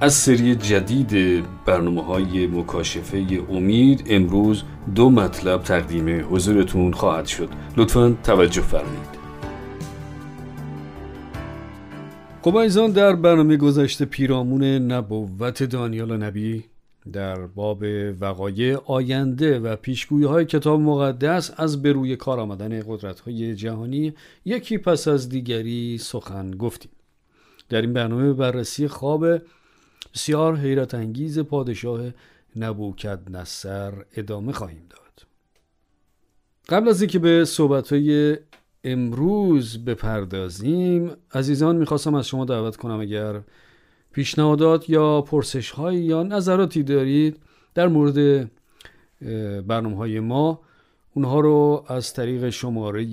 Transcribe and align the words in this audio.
از 0.00 0.14
سری 0.14 0.54
جدید 0.54 1.44
برنامه 1.64 2.04
های 2.04 2.46
مکاشفه 2.46 3.26
امید 3.50 4.04
امروز 4.06 4.62
دو 4.94 5.10
مطلب 5.10 5.62
تقدیم 5.62 6.34
حضورتون 6.34 6.92
خواهد 6.92 7.26
شد. 7.26 7.48
لطفا 7.76 8.16
توجه 8.24 8.60
فرمایید. 8.60 9.16
خب 12.42 12.56
ایزان 12.56 12.90
در 12.90 13.16
برنامه 13.16 13.56
گذشته 13.56 14.04
پیرامون 14.04 14.64
نبوت 14.64 15.62
دانیال 15.62 16.16
نبی 16.16 16.64
در 17.12 17.46
باب 17.46 17.84
وقایع 18.20 18.76
آینده 18.86 19.58
و 19.58 19.76
پیشگویی 19.76 20.24
های 20.24 20.44
کتاب 20.44 20.80
مقدس 20.80 21.50
از 21.56 21.82
بروی 21.82 22.16
کار 22.16 22.40
آمدن 22.40 22.82
قدرت 22.88 23.20
های 23.20 23.54
جهانی 23.54 24.14
یکی 24.44 24.78
پس 24.78 25.08
از 25.08 25.28
دیگری 25.28 25.98
سخن 25.98 26.50
گفتیم. 26.50 26.90
در 27.68 27.80
این 27.80 27.92
برنامه 27.92 28.32
بررسی 28.32 28.88
خواب 28.88 29.26
بسیار 30.16 30.56
حیرت 30.56 30.94
انگیز 30.94 31.38
پادشاه 31.38 32.00
نبوکد 32.56 33.18
نصر 33.30 33.92
ادامه 34.16 34.52
خواهیم 34.52 34.82
داد. 34.90 35.26
قبل 36.68 36.88
از 36.88 37.00
اینکه 37.00 37.18
به 37.18 37.44
صحبت 37.44 37.92
های 37.92 38.36
امروز 38.84 39.84
بپردازیم 39.84 41.10
عزیزان 41.34 41.76
می‌خواستم 41.76 42.14
از 42.14 42.28
شما 42.28 42.44
دعوت 42.44 42.76
کنم 42.76 43.00
اگر 43.00 43.40
پیشنهادات 44.12 44.90
یا 44.90 45.20
پرسش 45.20 45.70
های 45.70 45.96
یا 45.96 46.22
نظراتی 46.22 46.82
دارید 46.82 47.40
در 47.74 47.88
مورد 47.88 48.50
برنامه 49.66 49.96
های 49.96 50.20
ما 50.20 50.60
اونها 51.14 51.40
رو 51.40 51.84
از 51.88 52.12
طریق 52.12 52.50
شماره 52.50 53.04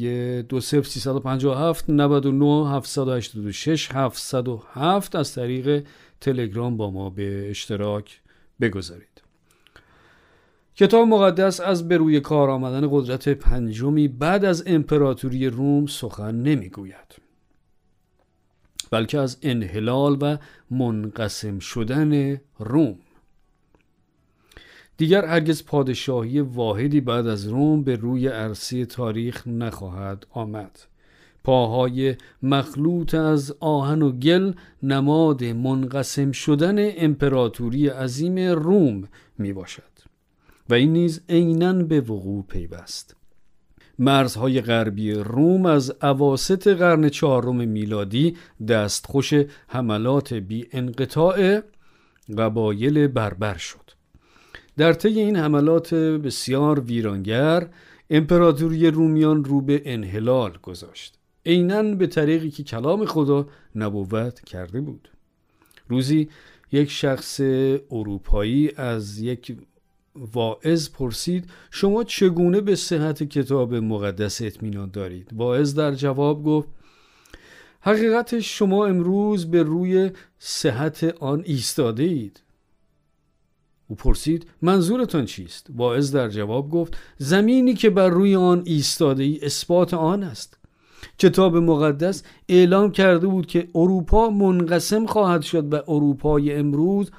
20357 0.41 1.89
99 1.89 2.69
786 2.69 3.91
707 3.91 5.15
از 5.15 5.33
طریق 5.33 5.85
تلگرام 6.23 6.77
با 6.77 6.91
ما 6.91 7.09
به 7.09 7.49
اشتراک 7.49 8.21
بگذارید. 8.61 9.21
کتاب 10.75 11.07
مقدس 11.07 11.59
از 11.59 11.87
به 11.87 11.97
روی 11.97 12.19
کار 12.19 12.49
آمدن 12.49 12.87
قدرت 12.91 13.29
پنجمی 13.29 14.07
بعد 14.07 14.45
از 14.45 14.63
امپراتوری 14.67 15.47
روم 15.47 15.85
سخن 15.85 16.35
نمی‌گوید. 16.35 17.15
بلکه 18.91 19.19
از 19.19 19.37
انحلال 19.41 20.17
و 20.21 20.37
منقسم 20.71 21.59
شدن 21.59 22.41
روم. 22.59 22.95
دیگر 24.97 25.25
هرگز 25.25 25.65
پادشاهی 25.65 26.39
واحدی 26.39 27.01
بعد 27.01 27.27
از 27.27 27.47
روم 27.47 27.83
به 27.83 27.95
روی 27.95 28.27
عرصه 28.27 28.85
تاریخ 28.85 29.47
نخواهد 29.47 30.25
آمد. 30.31 30.79
پاهای 31.43 32.15
مخلوط 32.43 33.13
از 33.13 33.55
آهن 33.59 34.01
و 34.01 34.11
گل 34.11 34.53
نماد 34.83 35.43
منقسم 35.43 36.31
شدن 36.31 36.75
امپراتوری 36.79 37.87
عظیم 37.87 38.39
روم 38.39 39.03
می 39.37 39.53
باشد 39.53 39.93
و 40.69 40.73
این 40.73 40.93
نیز 40.93 41.21
عینا 41.29 41.73
به 41.73 42.01
وقوع 42.01 42.43
پیوست. 42.47 43.15
مرزهای 43.99 44.61
غربی 44.61 45.13
روم 45.13 45.65
از 45.65 45.93
اواسط 46.01 46.67
قرن 46.67 47.09
چهارم 47.09 47.55
میلادی 47.55 48.37
دستخوش 48.67 49.33
حملات 49.67 50.33
بی 50.33 50.67
انقطاع 50.71 51.61
قبایل 52.37 53.07
بربر 53.07 53.57
شد. 53.57 53.91
در 54.77 54.93
طی 54.93 55.19
این 55.19 55.35
حملات 55.35 55.93
بسیار 55.93 56.79
ویرانگر 56.79 57.69
امپراتوری 58.09 58.87
رومیان 58.87 59.43
رو 59.43 59.61
به 59.61 59.81
انحلال 59.85 60.57
گذاشت. 60.61 61.19
عینا 61.45 61.83
به 61.83 62.07
طریقی 62.07 62.51
که 62.51 62.63
کلام 62.63 63.05
خدا 63.05 63.47
نبوت 63.75 64.39
کرده 64.39 64.81
بود. 64.81 65.09
روزی 65.87 66.29
یک 66.71 66.91
شخص 66.91 67.41
اروپایی 67.91 68.71
از 68.75 69.19
یک 69.19 69.57
واعظ 70.15 70.89
پرسید 70.89 71.49
شما 71.71 72.03
چگونه 72.03 72.61
به 72.61 72.75
صحت 72.75 73.23
کتاب 73.23 73.75
مقدس 73.75 74.41
اطمینان 74.41 74.89
دارید؟ 74.91 75.29
واعظ 75.33 75.75
در 75.75 75.93
جواب 75.93 76.43
گفت 76.43 76.69
حقیقتش 77.81 78.57
شما 78.57 78.85
امروز 78.85 79.51
به 79.51 79.63
روی 79.63 80.11
صحت 80.39 81.03
آن 81.03 81.43
ایستاده 81.45 82.03
اید 82.03 82.43
او 83.87 83.95
پرسید 83.95 84.47
منظورتان 84.61 85.25
چیست؟ 85.25 85.67
واعظ 85.75 86.15
در 86.15 86.29
جواب 86.29 86.69
گفت 86.69 86.97
زمینی 87.17 87.73
که 87.73 87.89
بر 87.89 88.09
روی 88.09 88.35
آن 88.35 88.63
ایستاده 88.65 89.23
ای 89.23 89.39
اثبات 89.45 89.93
آن 89.93 90.23
است. 90.23 90.57
کتاب 91.17 91.57
مقدس 91.57 92.23
اعلام 92.49 92.91
کرده 92.91 93.27
بود 93.27 93.45
که 93.45 93.67
اروپا 93.75 94.29
منقسم 94.29 95.05
خواهد 95.05 95.41
شد 95.41 95.73
و 95.73 95.75
اروپای 95.87 96.55
امروز 96.55 97.11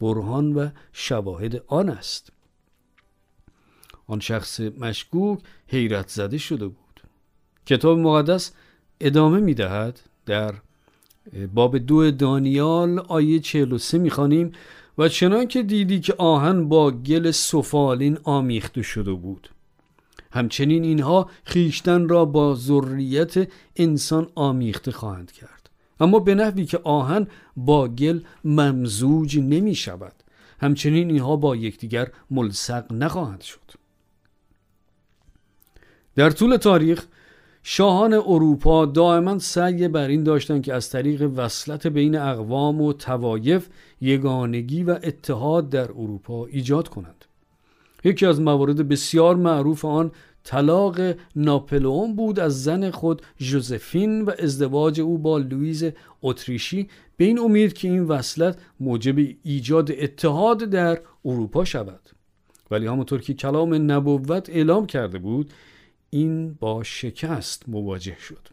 برهان 0.00 0.52
و 0.52 0.68
شواهد 0.92 1.62
آن 1.66 1.88
است. 1.88 2.32
آن 4.06 4.20
شخص 4.20 4.60
مشکوک 4.60 5.38
حیرت 5.66 6.08
زده 6.08 6.38
شده 6.38 6.66
بود. 6.66 7.00
کتاب 7.66 7.98
مقدس 7.98 8.52
ادامه 9.00 9.40
می 9.40 9.54
دهد 9.54 10.00
در 10.26 10.54
باب 11.54 11.78
دو 11.78 12.10
دانیال 12.10 12.98
آیه 12.98 13.40
43 13.40 13.98
می 13.98 14.10
خانیم 14.10 14.52
و 14.98 15.08
چنان 15.08 15.48
که 15.48 15.62
دیدی 15.62 16.00
که 16.00 16.14
آهن 16.18 16.68
با 16.68 16.90
گل 16.90 17.30
سفالین 17.30 18.18
آمیخته 18.24 18.82
شده 18.82 19.12
بود. 19.12 19.48
همچنین 20.32 20.84
اینها 20.84 21.30
خیشتن 21.44 22.08
را 22.08 22.24
با 22.24 22.54
ذریت 22.54 23.48
انسان 23.76 24.28
آمیخته 24.34 24.90
خواهند 24.92 25.32
کرد. 25.32 25.70
اما 26.00 26.18
به 26.18 26.34
نحوی 26.34 26.64
که 26.64 26.78
آهن 26.78 27.26
با 27.56 27.88
گل 27.88 28.20
ممزوج 28.44 29.38
نمی 29.38 29.74
شود 29.74 30.12
همچنین 30.60 31.10
اینها 31.10 31.36
با 31.36 31.56
یکدیگر 31.56 32.08
ملصق 32.30 32.92
نخواهند 32.92 33.40
شد. 33.40 33.60
در 36.14 36.30
طول 36.30 36.56
تاریخ 36.56 37.06
شاهان 37.62 38.12
اروپا 38.12 38.86
دائما 38.86 39.38
سعی 39.38 39.88
بر 39.88 40.08
این 40.08 40.22
داشتند 40.22 40.62
که 40.62 40.74
از 40.74 40.90
طریق 40.90 41.30
وصلت 41.36 41.86
بین 41.86 42.18
اقوام 42.18 42.80
و 42.80 42.92
توایف 42.92 43.68
یگانگی 44.00 44.82
و 44.82 44.90
اتحاد 44.90 45.70
در 45.70 45.90
اروپا 45.90 46.46
ایجاد 46.46 46.88
کنند. 46.88 47.24
یکی 48.06 48.26
از 48.26 48.40
موارد 48.40 48.88
بسیار 48.88 49.36
معروف 49.36 49.84
آن 49.84 50.12
طلاق 50.44 51.00
ناپلئون 51.36 52.16
بود 52.16 52.40
از 52.40 52.64
زن 52.64 52.90
خود 52.90 53.22
ژوزفین 53.40 54.22
و 54.22 54.30
ازدواج 54.38 55.00
او 55.00 55.18
با 55.18 55.38
لویز 55.38 55.84
اتریشی 56.22 56.88
به 57.16 57.24
این 57.24 57.38
امید 57.38 57.72
که 57.72 57.88
این 57.88 58.02
وصلت 58.02 58.58
موجب 58.80 59.14
ایجاد 59.42 59.92
اتحاد 59.92 60.58
در 60.58 61.00
اروپا 61.24 61.64
شود. 61.64 62.00
ولی 62.70 62.86
همونطور 62.86 63.20
که 63.20 63.34
کلام 63.34 63.90
نبوت 63.90 64.50
اعلام 64.50 64.86
کرده 64.86 65.18
بود 65.18 65.52
این 66.10 66.54
با 66.60 66.82
شکست 66.82 67.68
مواجه 67.68 68.16
شد. 68.20 68.48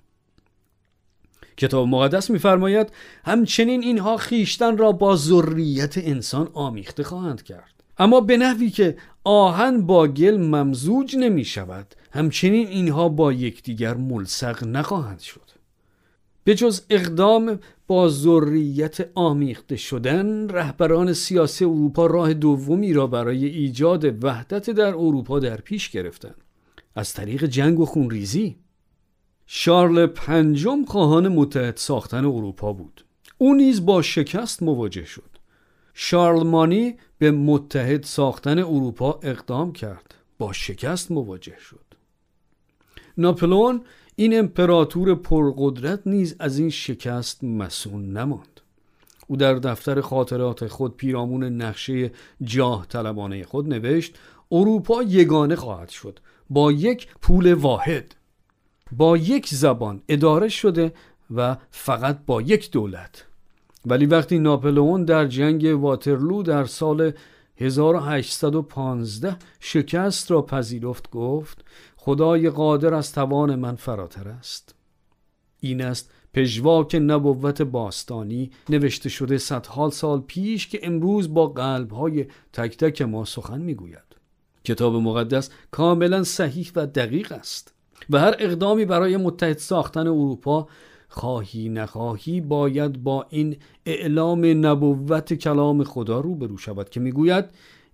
کتاب 1.58 1.88
مقدس 1.88 2.30
می‌فرماید 2.30 2.92
همچنین 3.26 3.84
اینها 3.84 4.18
خیشتن 4.18 4.78
را 4.78 4.92
با 4.92 5.16
ذریت 5.16 5.98
انسان 5.98 6.50
آمیخته 6.54 7.04
خواهند 7.04 7.44
کرد. 7.44 7.73
اما 7.98 8.22
به 8.22 8.38
نحوی 8.38 8.70
که 8.70 8.98
آهن 9.24 9.86
با 9.86 10.08
گل 10.08 10.38
ممزوج 10.38 11.16
نمی 11.16 11.46
شود 11.46 11.96
همچنین 12.12 12.68
اینها 12.68 13.10
با 13.10 13.34
یکدیگر 13.34 13.94
ملصق 13.94 14.64
نخواهند 14.64 15.20
شد. 15.20 15.54
به 16.44 16.56
جز 16.56 16.82
اقدام 16.90 17.60
با 17.88 18.10
ذریت 18.10 19.10
آمیخته 19.16 19.76
شدن 19.76 20.50
رهبران 20.50 21.14
سیاسی 21.14 21.66
اروپا 21.66 22.06
راه 22.06 22.34
دومی 22.34 22.94
را 22.94 23.08
برای 23.08 23.46
ایجاد 23.46 24.24
وحدت 24.24 24.70
در 24.70 24.88
اروپا 24.88 25.40
در 25.40 25.58
پیش 25.58 25.90
گرفتند. 25.90 26.44
از 26.96 27.14
طریق 27.14 27.46
جنگ 27.46 27.80
و 27.80 27.86
خونریزی. 27.86 28.56
شارل 29.46 30.06
پنجم 30.06 30.86
خواهان 30.86 31.28
متحد 31.28 31.78
ساختن 31.78 32.26
اروپا 32.26 32.74
بود. 32.74 33.06
او 33.38 33.54
نیز 33.54 33.86
با 33.86 34.02
شکست 34.02 34.64
مواجه 34.64 35.06
شد. 35.06 35.33
شارلمانی 35.94 36.96
به 37.18 37.32
متحد 37.32 38.04
ساختن 38.04 38.60
اروپا 38.60 39.20
اقدام 39.24 39.72
کرد. 39.72 40.16
با 40.38 40.54
شکست 40.54 41.12
مواجه 41.12 41.60
شد. 41.60 41.86
ناپلون 43.18 43.82
این 44.16 44.40
امپراتور 44.40 45.16
پرقدرت 45.16 46.00
نیز 46.06 46.36
از 46.40 46.58
این 46.60 46.70
شکست 46.70 47.44
مسون 47.44 48.18
نماند. 48.18 48.62
او 49.28 49.38
در 49.38 49.54
دفتر 49.54 50.02
خاطرات 50.02 50.68
خود 50.68 50.98
پیرامون 50.98 51.44
نقشه 51.44 52.12
جاه 52.42 52.88
طلبانه 52.88 53.44
خود 53.44 53.74
نوشت 53.74 54.18
اروپا 54.52 55.04
یگانه 55.04 55.56
خواهد 55.56 55.90
شد. 55.90 56.20
با 56.50 56.72
یک 56.72 57.08
پول 57.22 57.54
واحد 57.54 58.16
با 58.92 59.18
یک 59.18 59.48
زبان 59.48 60.02
اداره 60.08 60.48
شده 60.48 60.94
و 61.36 61.58
فقط 61.72 62.20
با 62.26 62.42
یک 62.42 62.72
دولت. 62.72 63.26
ولی 63.86 64.06
وقتی 64.06 64.40
ناپلئون 64.40 65.06
در 65.06 65.26
جنگ 65.26 65.82
واترلو 65.82 66.44
در 66.44 66.66
سال 66.66 67.12
1815 67.58 69.38
شکست 69.60 70.32
را 70.32 70.42
پذیرفت 70.42 71.10
گفت 71.10 71.66
خدای 71.96 72.50
قادر 72.50 72.94
از 72.94 73.12
توان 73.12 73.56
من 73.56 73.76
فراتر 73.76 74.28
است. 74.28 74.76
این 75.60 75.82
است 75.82 76.12
پژواک 76.34 76.96
نبوت 76.96 77.62
باستانی 77.62 78.52
نوشته 78.70 79.10
شده 79.10 79.38
صدها 79.38 79.90
سال 79.90 80.22
پیش 80.22 80.68
که 80.68 80.80
امروز 80.84 81.34
با 81.34 81.48
قلبهای 81.48 82.26
تک 82.54 82.78
تک 82.78 83.02
ما 83.02 83.26
سخن 83.26 83.62
می‌گوید. 83.62 84.14
کتاب 84.64 84.96
مقدس 84.96 85.50
کاملا 85.72 86.24
صحیح 86.24 86.72
و 86.76 86.88
دقیق 86.88 87.32
است 87.32 87.74
و 88.10 88.20
هر 88.20 88.36
اقدامی 88.40 88.86
برای 88.86 89.18
متحد 89.18 89.58
ساختن 89.58 90.08
اروپا 90.08 90.68
خواهی 91.14 91.70
نخواهی 91.70 92.42
باید 92.42 93.04
با 93.04 93.26
این 93.30 93.58
اعلام 93.86 94.66
نبوت 94.66 95.34
کلام 95.34 95.84
خدا 95.84 96.20
روبرو 96.20 96.58
شود 96.58 96.90
که 96.90 97.00
می‌گوید 97.00 97.46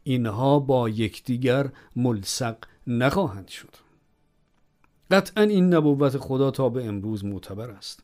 اینها 0.04 0.60
با 0.60 0.90
یکدیگر 0.90 1.70
ملصق 1.96 2.58
نخواهند 2.88 3.48
شد. 3.48 3.70
قطعا 5.12 5.44
این 5.44 5.74
نبوت 5.74 6.18
خدا 6.18 6.52
تا 6.52 6.70
به 6.70 6.86
امروز 6.86 7.26
معتبر 7.26 7.70
است. 7.70 8.04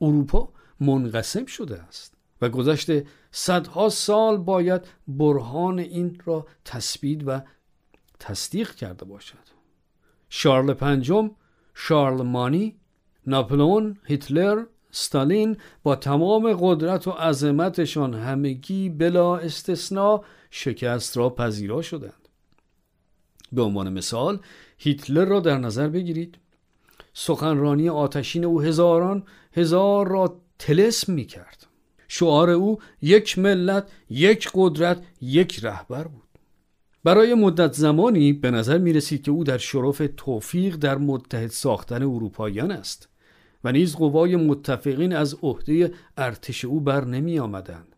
اروپا 0.00 0.48
منقسم 0.80 1.46
شده 1.46 1.82
است 1.82 2.14
و 2.40 2.48
گذشته 2.48 3.06
صدها 3.30 3.88
سال 3.88 4.36
باید 4.36 4.82
برهان 5.08 5.78
این 5.78 6.18
را 6.24 6.46
تثبیت 6.64 7.20
و 7.26 7.40
تصدیق 8.18 8.74
کرده 8.74 9.04
باشد. 9.04 9.46
شارل 10.28 10.72
پنجم 10.72 11.30
شارلمانی 11.74 12.76
ناپلئون 13.26 13.96
هیتلر 14.04 14.64
ستالین 14.90 15.56
با 15.82 15.96
تمام 15.96 16.56
قدرت 16.60 17.08
و 17.08 17.10
عظمتشان 17.10 18.14
همگی 18.14 18.88
بلا 18.88 19.36
استثنا 19.36 20.24
شکست 20.50 21.16
را 21.16 21.30
پذیرا 21.30 21.82
شدند. 21.82 22.28
به 23.52 23.62
عنوان 23.62 23.92
مثال 23.92 24.38
هیتلر 24.78 25.24
را 25.24 25.40
در 25.40 25.58
نظر 25.58 25.88
بگیرید. 25.88 26.38
سخنرانی 27.14 27.88
آتشین 27.88 28.44
او 28.44 28.62
هزاران 28.62 29.22
هزار 29.52 30.08
را 30.08 30.40
تلسم 30.58 31.12
می 31.12 31.24
کرد 31.24 31.66
شعار 32.08 32.50
او 32.50 32.78
یک 33.02 33.38
ملت 33.38 33.88
یک 34.10 34.50
قدرت 34.54 35.02
یک 35.20 35.64
رهبر 35.64 36.04
بود. 36.04 36.22
برای 37.04 37.34
مدت 37.34 37.72
زمانی 37.72 38.32
به 38.32 38.50
نظر 38.50 38.78
می 38.78 38.92
رسید 38.92 39.22
که 39.22 39.30
او 39.30 39.44
در 39.44 39.58
شرف 39.58 40.02
توفیق 40.16 40.76
در 40.76 40.98
متحد 40.98 41.50
ساختن 41.50 42.02
اروپاییان 42.02 42.70
است. 42.70 43.08
و 43.64 43.72
نیز 43.72 43.96
قوای 43.96 44.36
متفقین 44.36 45.16
از 45.16 45.36
عهده 45.42 45.94
ارتش 46.16 46.64
او 46.64 46.80
بر 46.80 47.04
نمی 47.04 47.38
آمدند 47.38 47.96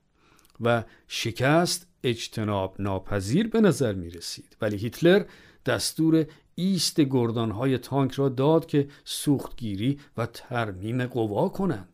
و 0.61 0.85
شکست 1.09 1.87
اجتناب 2.05 2.75
ناپذیر 2.79 3.49
به 3.49 3.61
نظر 3.61 3.93
می 3.93 4.11
رسید 4.11 4.57
ولی 4.61 4.77
هیتلر 4.77 5.25
دستور 5.67 6.27
ایست 6.55 7.01
گردانهای 7.01 7.79
تانک 7.79 8.13
را 8.13 8.29
داد 8.29 8.67
که 8.67 8.89
سوختگیری 9.05 9.99
و 10.17 10.27
ترمیم 10.27 11.07
قوا 11.07 11.49
کنند 11.49 11.89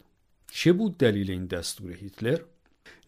چه 0.52 0.72
بود 0.72 0.99
دلیل 0.99 1.31
این 1.31 1.46
دستور 1.46 1.93
هیتلر؟ 1.93 2.38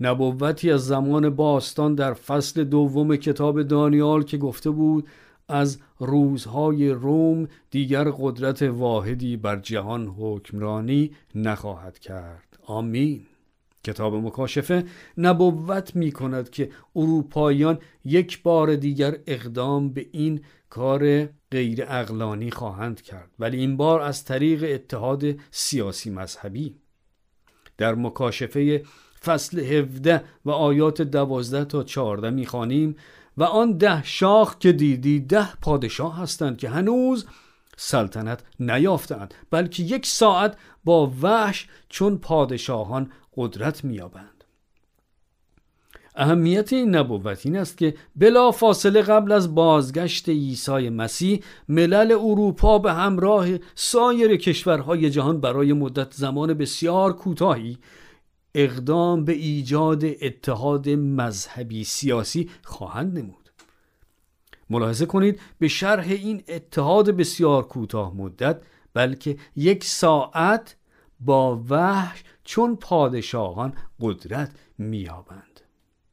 نبوتی 0.00 0.70
از 0.70 0.87
زمان 0.87 1.31
باستان 1.31 1.94
در 1.94 2.14
فصل 2.14 2.64
دوم 2.64 3.17
کتاب 3.17 3.62
دانیال 3.62 4.23
که 4.23 4.38
گفته 4.38 4.70
بود 4.70 5.09
از 5.49 5.79
روزهای 5.99 6.91
روم 6.91 7.49
دیگر 7.71 8.11
قدرت 8.19 8.63
واحدی 8.63 9.37
بر 9.37 9.57
جهان 9.57 10.07
حکمرانی 10.07 11.11
نخواهد 11.35 11.99
کرد. 11.99 12.59
آمین. 12.67 13.27
کتاب 13.85 14.15
مکاشفه 14.15 14.85
نبوت 15.19 15.97
می 15.97 16.13
کند 16.13 16.51
که 16.51 16.71
اروپاییان 16.97 17.79
یک 18.05 18.43
بار 18.43 18.77
دیگر 18.77 19.17
اقدام 19.27 19.89
به 19.89 20.07
این 20.13 20.41
کار 20.71 21.29
غیر 21.51 21.85
اقلانی 21.89 22.51
خواهند 22.51 23.03
کرد 23.03 23.31
ولی 23.39 23.57
این 23.57 23.77
بار 23.77 24.01
از 24.01 24.25
طریق 24.25 24.65
اتحاد 24.69 25.25
سیاسی 25.51 26.11
مذهبی. 26.11 26.77
در 27.79 27.95
مکاشفه 27.95 28.83
فصل 29.25 29.61
17 29.61 30.25
و 30.45 30.51
آیات 30.51 31.03
12 31.03 31.65
تا 31.65 31.83
14 31.83 32.31
می‌خوانیم 32.31 32.97
و 33.37 33.44
آن 33.44 33.79
ده 33.79 34.05
شاخ 34.05 34.59
که 34.59 34.73
دیدی 34.73 35.21
ده 35.21 35.56
پادشاه 35.56 36.19
هستند 36.19 36.59
که 36.59 36.69
هنوز 36.69 37.27
سلطنت 37.77 38.43
نیافتند 38.61 39.35
بلکه 39.50 39.83
یک 39.83 40.06
ساعت 40.06 40.56
با 40.85 41.12
وحش 41.23 41.69
چون 41.88 42.19
پادشاهان 42.19 43.11
قدرت 43.37 43.85
میابند 43.85 44.44
اهمیت 46.17 46.73
این 46.73 46.94
نبوت 46.97 47.47
این 47.47 47.56
است 47.56 47.79
که 47.79 47.94
بلا 48.17 48.50
فاصله 48.50 49.03
قبل 49.03 49.33
از 49.33 49.55
بازگشت 49.55 50.29
عیسی 50.29 50.88
مسیح 50.88 51.43
ملل 51.69 52.12
اروپا 52.12 52.79
به 52.79 52.93
همراه 52.93 53.49
سایر 53.75 54.37
کشورهای 54.37 55.11
جهان 55.11 55.41
برای 55.41 55.73
مدت 55.73 56.15
زمان 56.15 56.55
بسیار 56.55 57.12
کوتاهی 57.12 57.79
اقدام 58.56 59.25
به 59.25 59.32
ایجاد 59.32 60.05
اتحاد 60.05 60.88
مذهبی 60.88 61.85
سیاسی 61.85 62.50
خواهند 62.64 63.19
نمود 63.19 63.50
ملاحظه 64.70 65.06
کنید 65.06 65.41
به 65.58 65.69
شرح 65.69 66.06
این 66.08 66.43
اتحاد 66.49 67.11
بسیار 67.11 67.67
کوتاه 67.67 68.17
مدت 68.17 68.61
بلکه 68.94 69.37
یک 69.56 69.85
ساعت 69.85 70.76
با 71.20 71.64
وحش 71.69 72.25
چون 72.44 72.76
پادشاهان 72.76 73.73
قدرت 74.00 74.53
میابند 74.79 75.61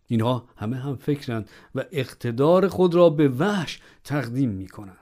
اینها 0.07 0.45
همه 0.55 0.77
هم 0.77 0.95
فکرند 0.95 1.49
و 1.75 1.83
اقتدار 1.91 2.67
خود 2.67 2.95
را 2.95 3.09
به 3.09 3.27
وحش 3.27 3.79
تقدیم 4.03 4.49
می 4.49 4.67
کنند. 4.67 4.97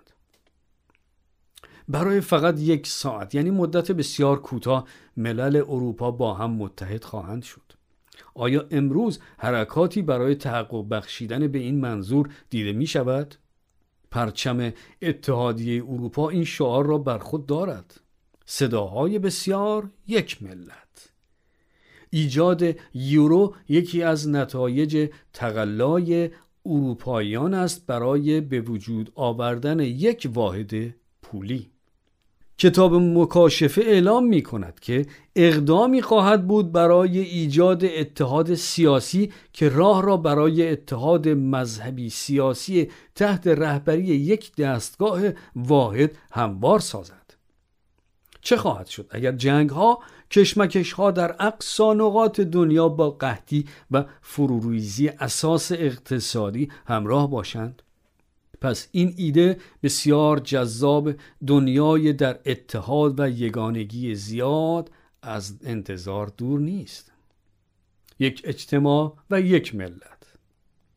برای 1.87 2.21
فقط 2.21 2.59
یک 2.59 2.87
ساعت 2.87 3.35
یعنی 3.35 3.51
مدت 3.51 3.92
بسیار 3.92 4.42
کوتاه 4.42 4.87
ملل 5.18 5.56
اروپا 5.56 6.11
با 6.11 6.33
هم 6.33 6.51
متحد 6.51 7.03
خواهند 7.03 7.44
شد. 7.44 7.61
آیا 8.33 8.65
امروز 8.71 9.19
حرکاتی 9.37 10.01
برای 10.01 10.35
تحقق 10.35 10.89
بخشیدن 10.89 11.47
به 11.47 11.59
این 11.59 11.80
منظور 11.80 12.30
دیده 12.49 12.73
می 12.73 12.87
شود؟ 12.87 13.35
پرچم 14.11 14.73
اتحادیه 15.01 15.83
اروپا 15.83 16.30
این 16.30 16.44
شعار 16.44 16.85
را 16.85 16.97
بر 16.97 17.18
خود 17.18 17.45
دارد. 17.45 18.01
صداهای 18.45 19.19
بسیار 19.19 19.89
یک 20.07 20.44
ملت. 20.44 21.11
ایجاد 22.09 22.63
یورو 22.94 23.56
یکی 23.69 24.03
از 24.03 24.30
نتایج 24.30 25.09
تقلای 25.33 26.30
اروپاییان 26.65 27.53
است 27.53 27.85
برای 27.85 28.41
به 28.41 28.61
وجود 28.61 29.11
آوردن 29.15 29.80
یک 29.80 30.30
واحد 30.33 30.95
پولی. 31.21 31.70
کتاب 32.61 32.95
مکاشفه 32.95 33.81
اعلام 33.81 34.25
می 34.25 34.41
کند 34.44 34.80
که 34.80 35.06
اقدامی 35.35 36.01
خواهد 36.01 36.47
بود 36.47 36.71
برای 36.71 37.19
ایجاد 37.19 37.85
اتحاد 37.85 38.56
سیاسی 38.56 39.31
که 39.53 39.69
راه 39.69 40.01
را 40.01 40.18
برای 40.18 40.71
اتحاد 40.71 41.27
مذهبی 41.27 42.09
سیاسی 42.09 42.91
تحت 43.15 43.47
رهبری 43.47 44.03
یک 44.03 44.56
دستگاه 44.56 45.21
واحد 45.56 46.18
هموار 46.31 46.80
سازد. 46.80 47.33
چه 48.41 48.57
خواهد 48.57 48.87
شد؟ 48.87 49.07
اگر 49.09 49.31
جنگ 49.31 49.69
ها 49.69 49.99
کشمکش 50.31 50.91
ها 50.91 51.11
در 51.11 51.35
اقصا 51.39 51.94
نقاط 51.94 52.39
دنیا 52.39 52.89
با 52.89 53.11
قحطی 53.11 53.65
و 53.91 54.06
فروریزی 54.21 55.07
اساس 55.07 55.71
اقتصادی 55.71 56.71
همراه 56.85 57.30
باشند؟ 57.30 57.81
پس 58.61 58.87
این 58.91 59.13
ایده 59.18 59.57
بسیار 59.83 60.39
جذاب 60.39 61.11
دنیای 61.47 62.13
در 62.13 62.39
اتحاد 62.45 63.19
و 63.19 63.30
یگانگی 63.30 64.15
زیاد 64.15 64.91
از 65.21 65.59
انتظار 65.63 66.31
دور 66.37 66.59
نیست. 66.59 67.11
یک 68.19 68.41
اجتماع 68.45 69.13
و 69.31 69.41
یک 69.41 69.75
ملت. 69.75 70.33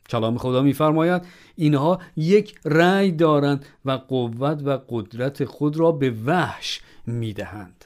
کلام 0.08 0.38
خدا 0.38 0.62
میفرماید 0.62 1.22
اینها 1.56 2.00
یک 2.16 2.58
رأی 2.64 3.12
دارند 3.12 3.66
و 3.84 3.90
قوت 3.90 4.62
و 4.64 4.78
قدرت 4.88 5.44
خود 5.44 5.76
را 5.76 5.92
به 5.92 6.10
وحش 6.10 6.80
می‌دهند. 7.06 7.84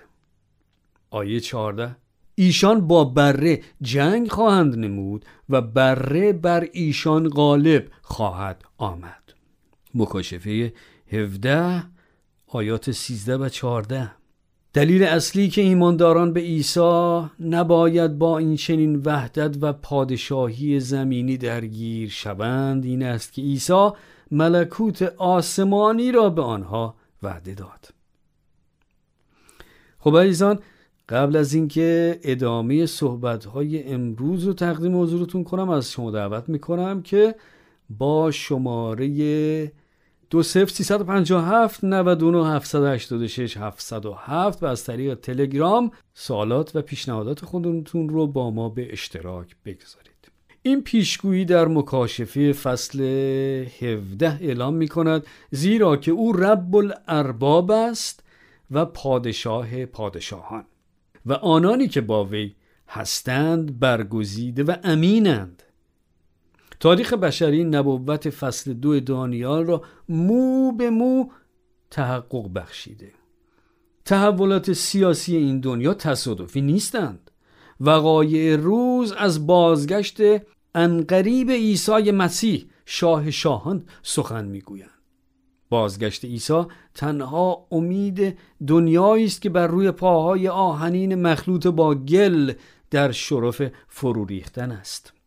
آیه 1.11 1.41
14 1.41 1.97
ایشان 2.35 2.87
با 2.87 3.05
بره 3.05 3.63
جنگ 3.83 4.31
خواهند 4.31 4.79
نمود 4.79 5.25
و 5.49 5.61
بره 5.61 6.33
بر 6.33 6.69
ایشان 6.73 7.29
غالب 7.29 7.89
خواهد 8.03 8.65
آمد. 8.79 9.28
مکاشفه 9.95 10.73
17 11.13 11.85
آیات 12.47 12.91
13 12.91 13.37
و 13.37 13.49
14 13.49 14.11
دلیل 14.73 15.03
اصلی 15.03 15.49
که 15.49 15.61
ایمانداران 15.61 16.33
به 16.33 16.41
عیسی 16.41 17.23
نباید 17.41 18.19
با 18.19 18.39
این 18.39 18.57
چنین 18.57 19.03
وحدت 19.05 19.57
و 19.61 19.73
پادشاهی 19.73 20.81
زمینی 20.81 21.37
درگیر 21.37 22.09
شوند 22.09 22.85
این 22.85 23.03
است 23.03 23.33
که 23.33 23.43
عیسی 23.43 23.91
ملکوت 24.31 25.03
آسمانی 25.17 26.13
را 26.13 26.31
به 26.31 26.43
آنها 26.43 26.95
وعده 27.23 27.55
داد. 27.55 27.89
خب 29.99 30.17
عزیزان 30.17 30.59
قبل 31.09 31.37
از 31.37 31.55
اینکه 31.55 32.21
ادامه 32.23 32.87
صحبت 32.87 33.45
های 33.45 33.93
امروز 33.93 34.45
رو 34.45 34.53
تقدیم 34.53 35.01
حضورتون 35.01 35.45
کنم 35.45 35.71
از 35.71 35.91
شما 35.91 36.11
دعوت 36.11 36.49
می‌کنم 36.49 37.03
که 37.03 37.35
با 37.91 38.31
شماره 38.31 39.73
دو 40.31 40.43
سفر 40.43 40.67
357 40.67 41.85
99 41.85 42.55
786 42.55 43.57
707 43.57 44.63
و 44.63 44.67
از 44.67 44.85
طریق 44.85 45.15
تلگرام 45.15 45.91
سوالات 46.15 46.77
و 46.77 46.83
پیشنهادات 46.83 47.45
خودتون 47.45 48.09
رو 48.09 48.27
با 48.27 48.51
ما 48.51 48.69
به 48.69 48.93
اشتراک 48.93 49.57
بگذارید. 49.65 50.09
این 50.63 50.83
پیشگویی 50.83 51.45
در 51.45 51.69
مکاشفه 51.69 52.53
فصل 52.53 53.01
17 53.81 54.39
اعلام 54.41 54.75
می 54.75 54.89
کند 54.89 55.27
زیرا 55.51 55.97
که 55.97 56.11
او 56.11 56.33
رب 56.33 56.77
الارباب 56.77 57.71
است 57.71 58.23
و 58.71 58.85
پادشاه 58.85 59.87
پادشاهان 59.87 60.65
و 61.27 61.33
آنانی 61.33 61.89
که 61.89 62.01
با 62.01 62.25
وی 62.25 62.55
هستند 62.89 63.79
برگزیده 63.79 64.63
و 64.63 64.77
امینند. 64.85 65.63
تاریخ 66.81 67.13
بشری 67.13 67.65
نبوت 67.65 68.31
فصل 68.31 68.73
دو 68.73 69.01
دانیال 69.01 69.67
را 69.67 69.83
مو 70.09 70.73
به 70.73 70.91
مو 70.91 71.31
تحقق 71.91 72.53
بخشیده. 72.53 73.13
تحولات 74.05 74.73
سیاسی 74.73 75.37
این 75.37 75.61
دنیا 75.61 75.95
تصادفی 75.95 76.61
نیستند. 76.61 77.31
وقایع 77.81 78.57
روز 78.57 79.13
از 79.13 79.47
بازگشت 79.47 80.19
انقریب 80.75 81.51
عیسی 81.51 82.11
مسیح 82.11 82.67
شاه 82.87 83.31
شاهان 83.31 83.85
سخن 84.03 84.45
می‌گویند. 84.45 84.91
بازگشت 85.71 86.25
عیسی 86.25 86.63
تنها 86.95 87.67
امید 87.71 88.39
دنیایی 88.67 89.25
است 89.25 89.43
که 89.43 89.51
بر 89.51 89.67
روی 89.67 89.91
پاهای 89.91 90.49
آهنین 90.49 91.15
مخلوط 91.15 91.67
با 91.67 91.95
گل 91.95 92.53
در 92.91 93.13
شرف 93.13 93.63
فرو 93.89 94.25
ریختن 94.25 94.71
است. 94.71 95.18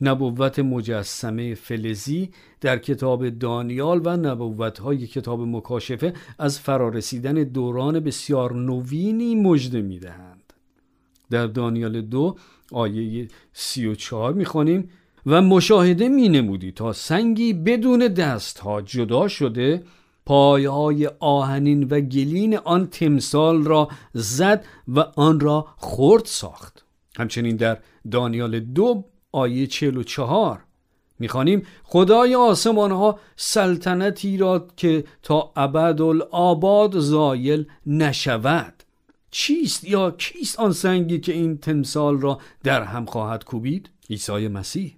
نبوت 0.00 0.58
مجسمه 0.58 1.54
فلزی 1.54 2.30
در 2.60 2.78
کتاب 2.78 3.28
دانیال 3.28 4.00
و 4.04 4.16
نبوت 4.16 4.78
های 4.78 5.06
کتاب 5.06 5.40
مکاشفه 5.40 6.14
از 6.38 6.60
فرارسیدن 6.60 7.34
دوران 7.34 8.00
بسیار 8.00 8.54
نوینی 8.54 9.34
مژده 9.34 9.82
می‌دهند. 9.82 10.52
در 11.30 11.46
دانیال 11.46 12.00
دو 12.00 12.36
آیه 12.72 13.28
سی 13.52 13.86
و 13.86 13.94
چهار 13.94 14.32
می‌خوانیم. 14.32 14.90
و 15.26 15.42
مشاهده 15.42 16.08
می 16.08 16.28
نمودی 16.28 16.72
تا 16.72 16.92
سنگی 16.92 17.52
بدون 17.52 18.08
دست 18.08 18.58
ها 18.58 18.82
جدا 18.82 19.28
شده 19.28 19.82
پایهای 20.26 21.10
آهنین 21.20 21.84
و 21.84 22.00
گلین 22.00 22.56
آن 22.56 22.86
تمثال 22.86 23.64
را 23.64 23.88
زد 24.14 24.64
و 24.88 25.00
آن 25.00 25.40
را 25.40 25.66
خرد 25.76 26.24
ساخت. 26.24 26.84
همچنین 27.16 27.56
در 27.56 27.78
دانیال 28.10 28.60
دو 28.60 29.04
آیه 29.32 29.66
44 29.66 30.64
می‌خوانیم 31.18 31.66
خدای 31.84 32.34
آسمان 32.34 32.90
ها 32.90 33.18
سلطنتی 33.36 34.36
را 34.36 34.66
که 34.76 35.04
تا 35.22 35.52
ابدالآباد 35.56 36.98
زایل 36.98 37.66
نشود. 37.86 38.82
چیست 39.30 39.84
یا 39.84 40.10
کیست 40.10 40.60
آن 40.60 40.72
سنگی 40.72 41.20
که 41.20 41.32
این 41.32 41.58
تمثال 41.58 42.20
را 42.20 42.40
در 42.64 42.82
هم 42.82 43.04
خواهد 43.04 43.44
کوبید؟ 43.44 43.90
عیسی 44.10 44.48
مسیح. 44.48 44.96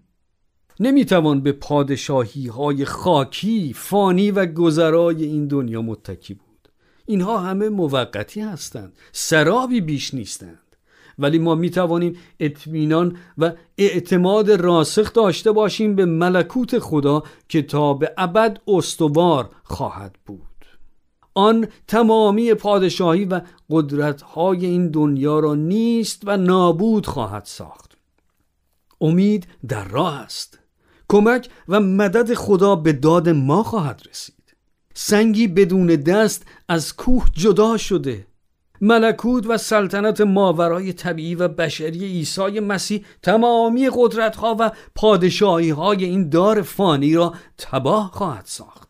نمی‌توان 0.80 1.40
به 1.40 1.52
پادشاهی 1.52 2.46
های 2.46 2.84
خاکی 2.84 3.72
فانی 3.72 4.30
و 4.30 4.46
گذرای 4.46 5.24
این 5.24 5.46
دنیا 5.46 5.82
متکی 5.82 6.34
بود. 6.34 6.68
اینها 7.06 7.38
همه 7.38 7.68
موقتی 7.68 8.40
هستند 8.40 8.92
سرابی 9.12 9.80
بیش 9.80 10.14
نیستند. 10.14 10.67
ولی 11.18 11.38
ما 11.38 11.54
می 11.54 11.70
توانیم 11.70 12.16
اطمینان 12.40 13.16
و 13.38 13.52
اعتماد 13.78 14.50
راسخ 14.50 15.12
داشته 15.12 15.52
باشیم 15.52 15.96
به 15.96 16.04
ملکوت 16.04 16.78
خدا 16.78 17.22
که 17.48 17.62
تا 17.62 17.94
به 17.94 18.12
ابد 18.18 18.60
استوار 18.68 19.50
خواهد 19.62 20.16
بود. 20.26 20.42
آن 21.34 21.68
تمامی 21.86 22.54
پادشاهی 22.54 23.24
و 23.24 23.40
قدرتهای 23.70 24.66
این 24.66 24.88
دنیا 24.88 25.38
را 25.38 25.54
نیست 25.54 26.22
و 26.24 26.36
نابود 26.36 27.06
خواهد 27.06 27.44
ساخت. 27.44 27.98
امید 29.00 29.46
در 29.68 29.88
راه 29.88 30.14
است. 30.14 30.58
کمک 31.08 31.48
و 31.68 31.80
مدد 31.80 32.34
خدا 32.34 32.76
به 32.76 32.92
داد 32.92 33.28
ما 33.28 33.62
خواهد 33.62 34.02
رسید. 34.10 34.34
سنگی 34.94 35.48
بدون 35.48 35.86
دست 35.86 36.46
از 36.68 36.96
کوه 36.96 37.26
جدا 37.32 37.76
شده. 37.76 38.26
ملکوت 38.80 39.46
و 39.46 39.58
سلطنت 39.58 40.20
ماورای 40.20 40.92
طبیعی 40.92 41.34
و 41.34 41.48
بشری 41.48 42.04
عیسی 42.04 42.60
مسیح 42.60 43.04
تمامی 43.22 43.90
قدرت 43.94 44.36
ها 44.36 44.56
و 44.60 44.70
پادشاهی 44.94 45.70
های 45.70 46.04
این 46.04 46.28
دار 46.28 46.62
فانی 46.62 47.14
را 47.14 47.34
تباه 47.58 48.10
خواهد 48.12 48.44
ساخت. 48.46 48.88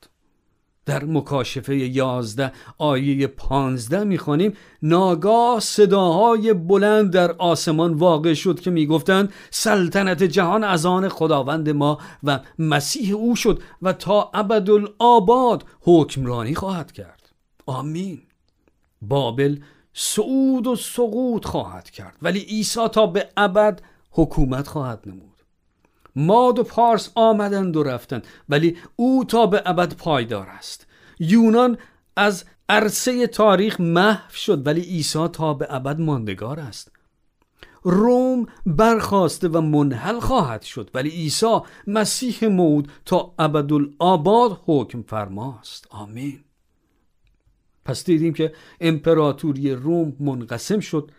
در 0.87 1.05
مکاشفه 1.05 1.77
یازده 1.77 2.53
آیه 2.79 3.27
پانزده 3.27 4.05
می‌خوانیم 4.05 4.53
ناگاه 4.83 5.61
صداهای 5.61 6.53
بلند 6.53 7.13
در 7.13 7.33
آسمان 7.33 7.95
واقع 7.95 8.35
شد 8.35 8.61
که 8.61 8.71
می‌گفتند 8.71 9.33
سلطنت 9.51 10.23
جهان 10.23 10.65
از 10.65 10.87
آن 10.87 11.09
خداوند 11.09 11.71
ما 11.71 11.99
و 12.25 12.41
مسیح 12.59 13.15
او 13.15 13.37
شد 13.37 13.63
و 13.83 13.93
تا 13.93 14.31
ابدالآباد 14.35 15.65
حکمرانی 15.81 16.55
خواهد 16.55 16.93
کرد. 16.93 17.29
آمین. 17.67 18.23
بابل 19.03 19.57
صعود 20.01 20.67
و 20.67 20.77
سقوط 20.77 21.45
خواهد 21.45 21.91
کرد. 21.91 22.17
ولی 22.23 22.41
عیسی 22.41 22.89
تا 22.89 23.07
به 23.07 23.29
ابد 23.37 23.81
حکومت 24.11 24.69
خواهد 24.69 25.03
نمود. 25.07 25.43
ماد 26.17 26.59
و 26.59 26.63
پارس 26.63 27.11
آمدند 27.15 27.77
و 27.77 27.83
رفتند 27.83 28.27
ولی 28.49 28.77
او 28.97 29.25
تا 29.25 29.47
به 29.47 29.63
ابد 29.67 29.95
پایدار 29.95 30.49
است. 30.49 30.87
یونان 31.21 31.79
از 32.17 32.45
عرصه 32.69 33.27
تاریخ 33.27 33.81
محو 33.81 34.31
شد 34.35 34.67
ولی 34.67 34.81
عیسی 34.81 35.29
تا 35.29 35.55
به 35.55 35.67
ابد 35.71 36.01
ماندگار 36.01 36.61
است. 36.61 36.93
روم 37.83 38.47
برخواسته 38.67 39.49
و 39.49 39.61
منحل 39.61 40.21
خواهد 40.21 40.63
شد 40.63 40.91
ولی 40.95 41.11
عیسی 41.11 41.59
مسیح 41.87 42.49
مود 42.49 42.91
تا 43.05 43.35
ابدالآباد 43.39 44.61
حکم 44.67 45.03
فرماست. 45.03 45.87
آمین. 45.91 46.45
پس 47.89 48.05
دیدیم 48.05 48.33
که 48.33 48.53
امپراتوری 48.81 49.75
روم 49.75 50.17
منقسم 50.21 50.81
شد. 50.81 51.11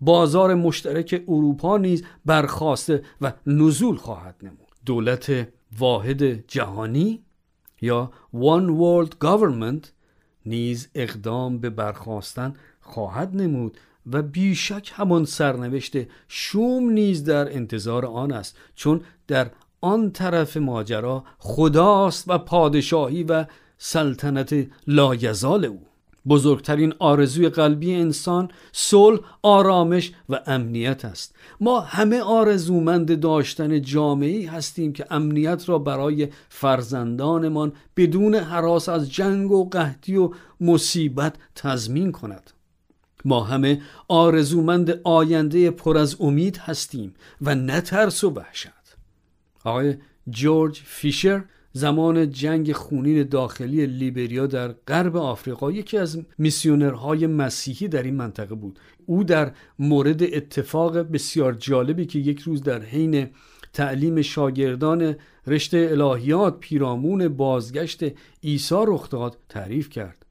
بازار 0.00 0.54
مشترک 0.54 1.24
اروپا 1.28 1.78
نیز 1.78 2.04
برخواسته 2.24 3.02
و 3.20 3.32
نزول 3.46 3.96
خواهد 3.96 4.36
نمود. 4.42 4.72
دولت 4.86 5.48
واحد 5.78 6.46
جهانی 6.48 7.22
یا 7.80 8.10
One 8.34 8.70
World 8.80 9.12
Government 9.26 9.86
نیز 10.46 10.88
اقدام 10.94 11.58
به 11.58 11.70
برخواستن 11.70 12.54
خواهد 12.80 13.36
نمود 13.36 13.78
و 14.12 14.22
بیشک 14.22 14.92
همان 14.94 15.24
سرنوشت 15.24 15.96
شوم 16.28 16.90
نیز 16.90 17.24
در 17.24 17.54
انتظار 17.56 18.06
آن 18.06 18.32
است 18.32 18.58
چون 18.74 19.00
در 19.26 19.50
آن 19.80 20.10
طرف 20.10 20.56
ماجرا 20.56 21.24
خداست 21.38 22.24
و 22.28 22.38
پادشاهی 22.38 23.22
و 23.22 23.46
سلطنت 23.78 24.66
لایزال 24.86 25.64
او. 25.64 25.80
بزرگترین 26.28 26.94
آرزوی 26.98 27.48
قلبی 27.48 27.94
انسان 27.94 28.48
صلح 28.72 29.20
آرامش 29.42 30.12
و 30.28 30.40
امنیت 30.46 31.04
است. 31.04 31.34
ما 31.60 31.80
همه 31.80 32.20
آرزومند 32.20 33.20
داشتن 33.20 33.82
جامعه 33.82 34.50
هستیم 34.50 34.92
که 34.92 35.06
امنیت 35.10 35.68
را 35.68 35.78
برای 35.78 36.28
فرزندانمان 36.48 37.72
بدون 37.96 38.34
حراس 38.34 38.88
از 38.88 39.12
جنگ 39.12 39.50
و 39.50 39.68
قحطی 39.68 40.16
و 40.16 40.30
مصیبت 40.60 41.34
تضمین 41.54 42.12
کند. 42.12 42.50
ما 43.24 43.44
همه 43.44 43.82
آرزومند 44.08 45.00
آینده 45.04 45.70
پر 45.70 45.98
از 45.98 46.16
امید 46.20 46.56
هستیم 46.56 47.14
و 47.42 47.54
نترس 47.54 48.24
و 48.24 48.30
وحشت. 48.30 48.96
آقای 49.64 49.94
جورج 50.30 50.82
فیشر 50.84 51.44
زمان 51.76 52.30
جنگ 52.30 52.72
خونین 52.72 53.22
داخلی 53.22 53.86
لیبریا 53.86 54.46
در 54.46 54.68
غرب 54.68 55.16
آفریقا 55.16 55.72
یکی 55.72 55.98
از 55.98 56.22
میسیونرهای 56.38 57.26
مسیحی 57.26 57.88
در 57.88 58.02
این 58.02 58.14
منطقه 58.14 58.54
بود. 58.54 58.78
او 59.06 59.24
در 59.24 59.52
مورد 59.78 60.22
اتفاق 60.22 60.98
بسیار 60.98 61.52
جالبی 61.52 62.06
که 62.06 62.18
یک 62.18 62.38
روز 62.38 62.62
در 62.62 62.82
حین 62.82 63.28
تعلیم 63.72 64.22
شاگردان 64.22 65.16
رشته 65.46 65.88
الهیات 65.90 66.60
پیرامون 66.60 67.28
بازگشت 67.28 68.04
عیسی 68.44 68.84
رخ 68.86 69.10
داد 69.10 69.38
تعریف 69.48 69.88
کرد. 69.88 70.26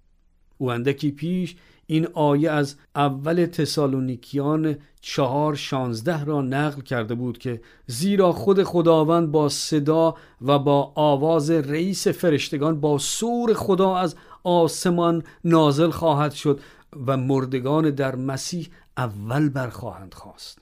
او 0.58 0.72
اندکی 0.72 1.12
پیش 1.12 1.56
این 1.88 2.08
آیه 2.14 2.52
از 2.52 2.76
اول 2.96 3.46
تسالونیکیان 3.46 4.78
چهار 5.02 5.56
شانزده 5.56 6.24
را 6.24 6.42
نقل 6.42 6.82
کرده 6.82 7.16
بود 7.16 7.38
که 7.38 7.62
زیرا 7.88 8.32
خود 8.32 8.64
خداوند 8.64 9.32
با 9.32 9.50
صدا 9.50 10.16
و 10.42 10.60
با 10.60 10.92
آواز 10.96 11.52
رئیس 11.52 12.08
فرشتگان 12.08 12.82
با 12.82 12.98
سور 12.98 13.54
خدا 13.54 13.96
از 13.96 14.16
آسمان 14.44 15.24
نازل 15.44 15.90
خواهد 15.90 16.32
شد 16.32 16.60
و 17.06 17.18
مردگان 17.18 17.90
در 17.90 18.16
مسیح 18.16 18.68
اول 18.98 19.50
برخواهند 19.50 20.14
خواست. 20.14 20.60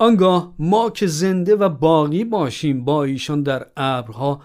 آنگاه 0.00 0.54
ما 0.58 0.90
که 0.90 1.06
زنده 1.06 1.56
و 1.56 1.68
باقی 1.68 2.24
باشیم 2.24 2.84
با 2.84 3.04
ایشان 3.04 3.42
در 3.42 3.66
ابرها 3.76 4.40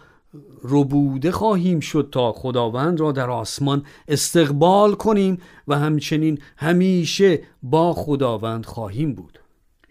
ربوده 0.64 1.32
خواهیم 1.32 1.80
شد 1.80 2.10
تا 2.12 2.32
خداوند 2.32 3.00
را 3.00 3.12
در 3.12 3.30
آسمان 3.30 3.86
استقبال 4.08 4.96
کنیم 4.96 5.38
و 5.68 5.80
همچنین 5.80 6.40
همیشه 6.58 7.44
با 7.64 7.94
خداوند 7.94 8.66
خواهیم 8.66 9.14
بود. 9.14 9.40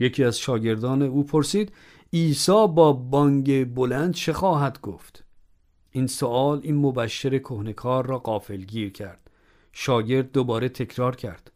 یکی 0.01 0.25
از 0.25 0.39
شاگردان 0.39 1.03
او 1.03 1.25
پرسید 1.25 1.73
عیسی 2.13 2.67
با 2.67 2.93
بانگ 2.93 3.75
بلند 3.75 4.15
چه 4.15 4.33
خواهد 4.33 4.81
گفت؟ 4.81 5.25
این 5.91 6.07
سوال 6.07 6.61
این 6.63 6.77
مبشر 6.77 7.39
کهنکار 7.39 8.07
را 8.07 8.19
قافلگیر 8.19 8.93
کرد. 8.93 9.31
شاگرد 9.73 10.33
دوباره 10.33 10.69
تکرار 10.69 11.17
کرد. 11.17 11.51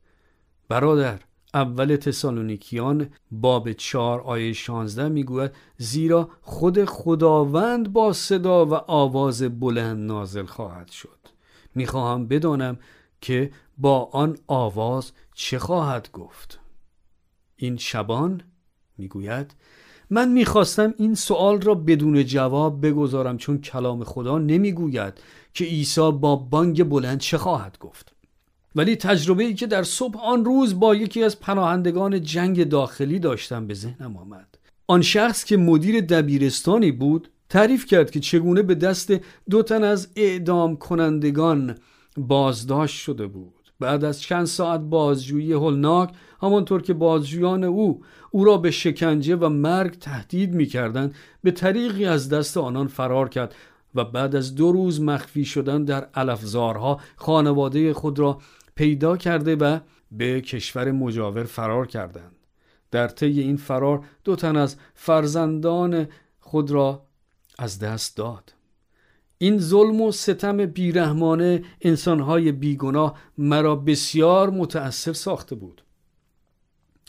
برادر 0.68 1.21
اول 1.54 1.96
تسالونیکیان 1.96 3.08
باب 3.30 3.72
4 3.72 4.20
آیه 4.20 4.52
16 4.52 5.08
می‌گوید 5.08 5.50
زیرا 5.76 6.28
خود 6.40 6.84
خداوند 6.84 7.92
با 7.92 8.12
صدا 8.12 8.66
و 8.66 8.74
آواز 8.74 9.42
بلند 9.42 10.06
نازل 10.06 10.46
خواهد 10.46 10.90
شد. 10.90 11.18
می‌خواهم 11.74 12.28
بدانم 12.28 12.78
که 13.20 13.50
با 13.78 14.04
آن 14.12 14.38
آواز 14.46 15.12
چه 15.34 15.58
خواهد 15.58 16.10
گفت. 16.12 16.60
این 17.56 17.76
شبان 17.76 18.42
می‌گوید 18.98 19.54
من 20.10 20.32
می‌خواستم 20.32 20.94
این 20.98 21.14
سوال 21.14 21.60
را 21.60 21.74
بدون 21.74 22.24
جواب 22.24 22.86
بگذارم 22.86 23.38
چون 23.38 23.60
کلام 23.60 24.04
خدا 24.04 24.38
نمی‌گوید 24.38 25.20
که 25.54 25.64
عیسی 25.64 26.12
با 26.12 26.36
بانگ 26.36 26.88
بلند 26.88 27.18
چه 27.18 27.38
خواهد 27.38 27.78
گفت. 27.78 28.17
ولی 28.78 28.97
تجربه 28.97 29.44
ای 29.44 29.54
که 29.54 29.66
در 29.66 29.82
صبح 29.82 30.20
آن 30.20 30.44
روز 30.44 30.80
با 30.80 30.94
یکی 30.94 31.23
از 31.23 31.40
پناهندگان 31.40 32.23
جنگ 32.23 32.68
داخلی 32.68 33.18
داشتم 33.18 33.66
به 33.66 33.75
ذهنم 33.75 34.16
آمد. 34.16 34.58
آن 34.87 35.02
شخص 35.02 35.44
که 35.44 35.56
مدیر 35.56 36.00
دبیرستانی 36.00 36.92
بود 36.92 37.30
تعریف 37.49 37.87
کرد 37.87 38.11
که 38.11 38.20
چگونه 38.20 38.62
به 38.62 38.75
دست 38.75 39.12
دو 39.50 39.62
تن 39.62 39.85
از 39.85 40.08
اعدام 40.16 40.76
کنندگان 40.76 41.75
بازداشت 42.16 42.97
شده 42.97 43.26
بود. 43.26 43.73
بعد 43.80 44.04
از 44.04 44.20
چند 44.20 44.47
ساعت 44.47 44.80
بازجویی 44.80 45.52
هولناک 45.52 46.11
همانطور 46.42 46.82
که 46.82 46.94
بازجویان 46.94 47.64
او 47.64 48.02
او 48.30 48.44
را 48.44 48.56
به 48.56 48.70
شکنجه 48.70 49.37
و 49.37 49.49
مرگ 49.49 49.99
تهدید 49.99 50.54
می 50.54 50.66
کردن 50.66 51.12
به 51.42 51.50
طریقی 51.50 52.04
از 52.04 52.28
دست 52.28 52.56
آنان 52.56 52.87
فرار 52.87 53.28
کرد 53.28 53.54
و 53.94 54.04
بعد 54.04 54.37
از 54.37 54.54
دو 54.54 54.73
روز 54.73 55.00
مخفی 55.00 55.44
شدن 55.44 55.85
در 55.85 56.08
علفزارها 56.14 57.00
خانواده 57.16 57.94
خود 57.94 58.18
را 58.18 58.38
پیدا 58.78 59.16
کرده 59.16 59.56
و 59.56 59.78
به 60.12 60.40
کشور 60.40 60.92
مجاور 60.92 61.44
فرار 61.44 61.87
کردند. 61.87 62.37
در 62.90 63.08
طی 63.08 63.40
این 63.40 63.56
فرار 63.56 64.04
دو 64.25 64.37
تن 64.37 64.56
از 64.56 64.76
فرزندان 64.94 66.08
خود 66.40 66.70
را 66.70 67.06
از 67.58 67.78
دست 67.78 68.16
داد. 68.16 68.54
این 69.38 69.58
ظلم 69.58 70.00
و 70.00 70.12
ستم 70.12 70.66
بیرحمانه 70.66 71.62
انسانهای 71.80 72.52
بیگناه 72.52 73.18
مرا 73.38 73.76
بسیار 73.76 74.50
متأثر 74.50 75.12
ساخته 75.12 75.54
بود. 75.54 75.83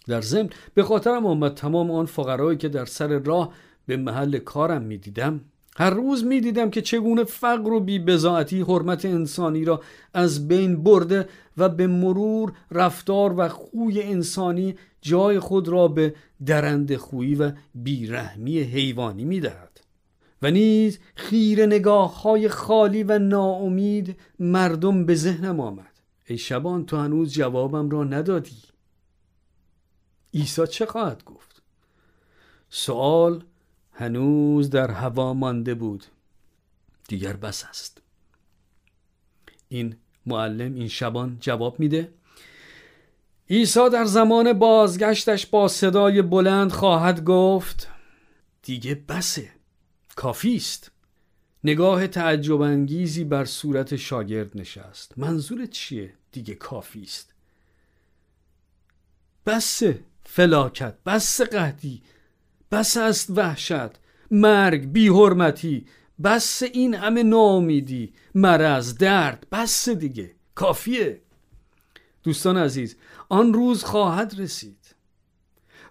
در 0.07 0.21
ضمن 0.21 0.49
به 0.73 0.83
خاطرم 0.83 1.25
آمد 1.25 1.53
تمام 1.53 1.91
آن 1.91 2.05
فقرایی 2.05 2.57
که 2.57 2.69
در 2.69 2.85
سر 2.85 3.07
راه 3.19 3.53
به 3.85 3.97
محل 3.97 4.37
کارم 4.37 4.81
می‌دیدم 4.81 5.41
هر 5.79 5.89
روز 5.89 6.23
می 6.23 6.41
دیدم 6.41 6.69
که 6.69 6.81
چگونه 6.81 7.23
فقر 7.23 7.73
و 7.73 7.79
بیبزاعتی 7.79 8.61
حرمت 8.61 9.05
انسانی 9.05 9.65
را 9.65 9.81
از 10.13 10.47
بین 10.47 10.83
برده 10.83 11.29
و 11.57 11.69
به 11.69 11.87
مرور 11.87 12.53
رفتار 12.71 13.33
و 13.37 13.49
خوی 13.49 14.01
انسانی 14.01 14.75
جای 15.01 15.39
خود 15.39 15.67
را 15.67 15.87
به 15.87 16.15
درند 16.45 16.95
خویی 16.95 17.35
و 17.35 17.51
بیرحمی 17.75 18.59
حیوانی 18.59 19.25
می 19.25 19.39
دهد. 19.39 19.81
و 20.41 20.51
نیز 20.51 20.99
خیر 21.15 21.65
نگاه 21.65 22.21
های 22.21 22.49
خالی 22.49 23.03
و 23.03 23.19
ناامید 23.19 24.19
مردم 24.39 25.05
به 25.05 25.15
ذهنم 25.15 25.59
آمد. 25.59 25.99
ای 26.25 26.37
شبان 26.37 26.85
تو 26.85 26.97
هنوز 26.97 27.33
جوابم 27.33 27.89
را 27.89 28.03
ندادی. 28.03 28.61
عیسی 30.33 30.67
چه 30.67 30.85
خواهد 30.85 31.23
گفت؟ 31.23 31.61
سوال 32.69 33.43
هنوز 33.99 34.69
در 34.69 34.91
هوا 34.91 35.33
مانده 35.33 35.75
بود. 35.75 36.05
دیگر 37.07 37.33
بس 37.33 37.65
است. 37.65 38.01
این 39.69 39.95
معلم 40.25 40.73
این 40.73 40.87
شبان 40.87 41.37
جواب 41.39 41.79
میده 41.79 42.13
عیسی 43.49 43.89
در 43.89 44.05
زمان 44.05 44.53
بازگشتش 44.53 45.45
با 45.45 45.67
صدای 45.67 46.21
بلند 46.21 46.71
خواهد 46.71 47.23
گفت 47.23 47.87
دیگه 48.61 48.95
بسه 48.95 49.49
کافی 50.15 50.55
است. 50.55 50.91
نگاه 51.63 52.07
تعجب 52.07 52.61
انگیزی 52.61 53.23
بر 53.23 53.45
صورت 53.45 53.95
شاگرد 53.95 54.57
نشست. 54.57 55.17
منظورت 55.17 55.69
چیه؟ 55.69 56.13
دیگه 56.31 56.55
کافی 56.55 57.01
است. 57.01 57.33
بسه 59.45 59.99
فلاکت 60.23 60.95
بس 61.05 61.41
قهدی 61.41 62.01
بس 62.71 62.97
است 62.97 63.29
وحشت 63.29 63.99
مرگ 64.31 64.91
بیحرمتی 64.91 65.85
بس 66.23 66.63
این 66.63 66.93
همه 66.93 67.23
ناامیدی 67.23 68.13
مرض 68.35 68.97
درد 68.97 69.47
بس 69.51 69.89
دیگه. 69.89 70.31
کافیه. 70.55 71.21
دوستان 72.23 72.57
عزیز 72.57 72.95
آن 73.29 73.53
روز 73.53 73.83
خواهد 73.83 74.35
رسید. 74.37 74.95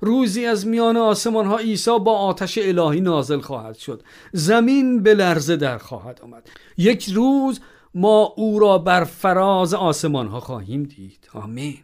روزی 0.00 0.46
از 0.46 0.66
میان 0.66 0.96
آسمان 0.96 1.46
ها 1.46 1.58
عیسی 1.58 1.98
با 1.98 2.18
آتش 2.18 2.58
الهی 2.58 3.00
نازل 3.00 3.40
خواهد 3.40 3.76
شد. 3.76 4.02
زمین 4.32 5.02
به 5.02 5.14
لرزه 5.14 5.56
در 5.56 5.78
خواهد 5.78 6.20
آمد. 6.22 6.50
یک 6.76 7.08
روز 7.08 7.60
ما 7.94 8.34
او 8.36 8.58
را 8.58 8.78
بر 8.78 9.04
فراز 9.04 9.74
آسمان 9.74 10.26
ها 10.26 10.40
خواهیم 10.40 10.82
دید. 10.82 11.28
آمین. 11.32 11.78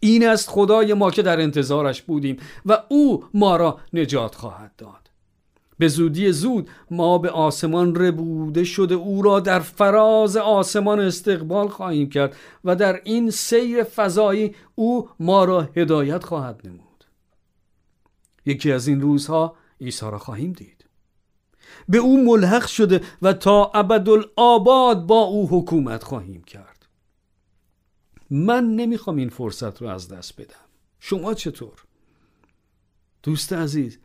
این 0.00 0.28
است 0.28 0.48
خدای 0.48 0.94
ما 0.94 1.10
که 1.10 1.22
در 1.22 1.40
انتظارش 1.40 2.02
بودیم 2.02 2.36
و 2.66 2.82
او 2.88 3.24
ما 3.34 3.56
را 3.56 3.78
نجات 3.92 4.34
خواهد 4.34 4.72
داد. 4.78 5.10
به 5.78 5.88
زودی 5.88 6.32
زود 6.32 6.70
ما 6.90 7.18
به 7.18 7.30
آسمان 7.30 7.94
ربوده 7.94 8.64
شده 8.64 8.94
او 8.94 9.22
را 9.22 9.40
در 9.40 9.60
فراز 9.60 10.36
آسمان 10.36 11.00
استقبال 11.00 11.68
خواهیم 11.68 12.08
کرد 12.08 12.36
و 12.64 12.76
در 12.76 13.00
این 13.04 13.30
سیر 13.30 13.82
فضایی 13.82 14.54
او 14.74 15.08
ما 15.20 15.44
را 15.44 15.68
هدایت 15.76 16.24
خواهد 16.24 16.60
نمود. 16.64 17.04
یکی 18.46 18.72
از 18.72 18.88
این 18.88 19.00
روزها 19.00 19.56
عیسی 19.80 20.06
را 20.06 20.18
خواهیم 20.18 20.52
دید. 20.52 20.84
به 21.88 21.98
او 21.98 22.24
ملحق 22.24 22.66
شده 22.66 23.00
و 23.22 23.32
تا 23.32 23.70
ابدالآباد 23.74 25.06
با 25.06 25.20
او 25.20 25.48
حکومت 25.48 26.02
خواهیم 26.02 26.42
کرد. 26.42 26.69
من 28.30 28.76
نمی‌خوام 28.76 29.16
این 29.16 29.28
فرصت 29.28 29.82
رو 29.82 29.88
از 29.88 30.08
دست 30.08 30.40
بدم. 30.40 30.54
شما 31.00 31.34
چطور؟ 31.34 31.84
دوست 33.22 33.52
عزیز 33.52 33.98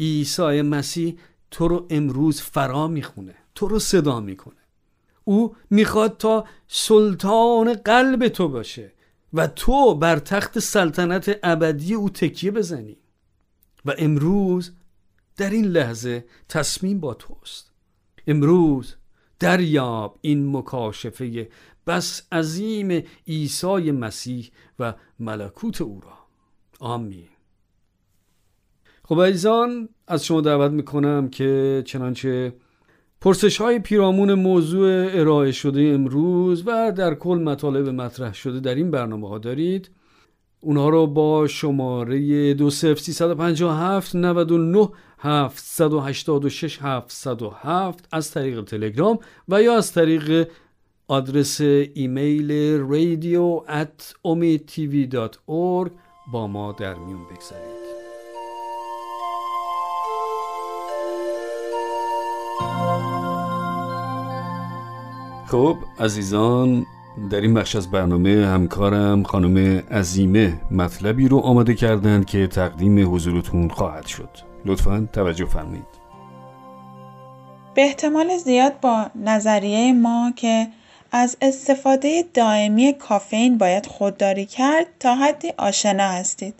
عیسی 0.00 0.62
مسیح 0.62 1.18
تو 1.50 1.68
رو 1.68 1.86
امروز 1.90 2.40
فرا 2.40 2.88
می‌خونه 2.88 3.34
تو 3.54 3.68
رو 3.68 3.78
صدا 3.78 4.20
می‌کنه. 4.20 4.56
او 5.24 5.56
می‌خواد 5.70 6.16
تا 6.16 6.44
سلطان 6.68 7.74
قلب 7.74 8.28
تو 8.28 8.48
باشه 8.48 8.92
و 9.32 9.46
تو 9.46 9.94
بر 9.94 10.18
تخت 10.18 10.58
سلطنت 10.58 11.38
ابدی 11.42 11.94
او 11.94 12.10
تکیه 12.10 12.50
بزنی. 12.50 12.96
و 13.84 13.94
امروز 13.98 14.72
در 15.36 15.50
این 15.50 15.64
لحظه 15.64 16.24
تصمیم 16.48 17.00
با 17.00 17.14
توست. 17.14 17.72
امروز 18.26 18.94
دریاب 19.38 20.18
این 20.20 20.56
مکاشفه 20.56 21.48
بس 21.86 22.22
عظیم 22.32 23.02
عیسی 23.28 23.90
مسیح 23.90 24.50
و 24.78 24.94
ملکوت 25.20 25.80
او 25.80 26.00
را. 26.00 26.18
آمین. 26.80 27.28
خب 29.04 29.22
عزیزان 29.22 29.88
از 30.08 30.24
شما 30.24 30.40
دعوت 30.40 30.70
می‌کنم 30.70 31.28
که 31.28 31.82
چنانچه 31.86 32.52
پرسش 33.20 33.60
های 33.60 33.78
پیرامون 33.78 34.34
موضوع 34.34 35.06
ارائه 35.10 35.52
شده 35.52 35.82
امروز 35.82 36.62
و 36.66 36.92
در 36.96 37.14
کل 37.14 37.38
مطالب 37.44 37.88
مطرح 37.88 38.34
شده 38.34 38.60
در 38.60 38.74
این 38.74 38.90
برنامه 38.90 39.28
ها 39.28 39.38
دارید 39.38 39.90
اونها 40.60 40.88
رو 40.88 41.06
با 41.06 41.46
شماره 41.46 42.54
20357 42.54 44.16
99 44.16 44.88
786 45.18 46.78
707 46.82 48.08
از 48.12 48.30
طریق 48.30 48.64
تلگرام 48.64 49.18
و 49.48 49.62
یا 49.62 49.76
از 49.76 49.92
طریق 49.92 50.48
آدرس 51.08 51.60
ایمیل 51.60 52.80
radio 52.80 53.64
at 53.68 54.14
با 56.32 56.46
ما 56.46 56.72
در 56.72 56.94
میون 56.94 57.24
بگذارید. 57.24 57.86
خب 65.46 65.76
عزیزان 66.00 66.86
در 67.30 67.40
این 67.40 67.54
بخش 67.54 67.76
از 67.76 67.90
برنامه 67.90 68.46
همکارم 68.46 69.22
خانم 69.22 69.82
عزیمه 69.90 70.60
مطلبی 70.70 71.28
رو 71.28 71.38
آماده 71.38 71.74
کردند 71.74 72.26
که 72.26 72.46
تقدیم 72.46 73.14
حضورتون 73.14 73.68
خواهد 73.68 74.06
شد. 74.06 74.30
لطفا 74.64 75.08
توجه 75.12 75.44
فرمایید. 75.44 75.86
به 77.74 77.82
احتمال 77.82 78.36
زیاد 78.36 78.80
با 78.80 79.06
نظریه 79.14 79.92
ما 79.92 80.32
که 80.36 80.68
از 81.12 81.36
استفاده 81.40 82.24
دائمی 82.34 82.92
کافئین 82.92 83.58
باید 83.58 83.86
خودداری 83.86 84.46
کرد 84.46 84.86
تا 85.00 85.14
حدی 85.14 85.52
آشنا 85.56 86.08
هستید. 86.08 86.54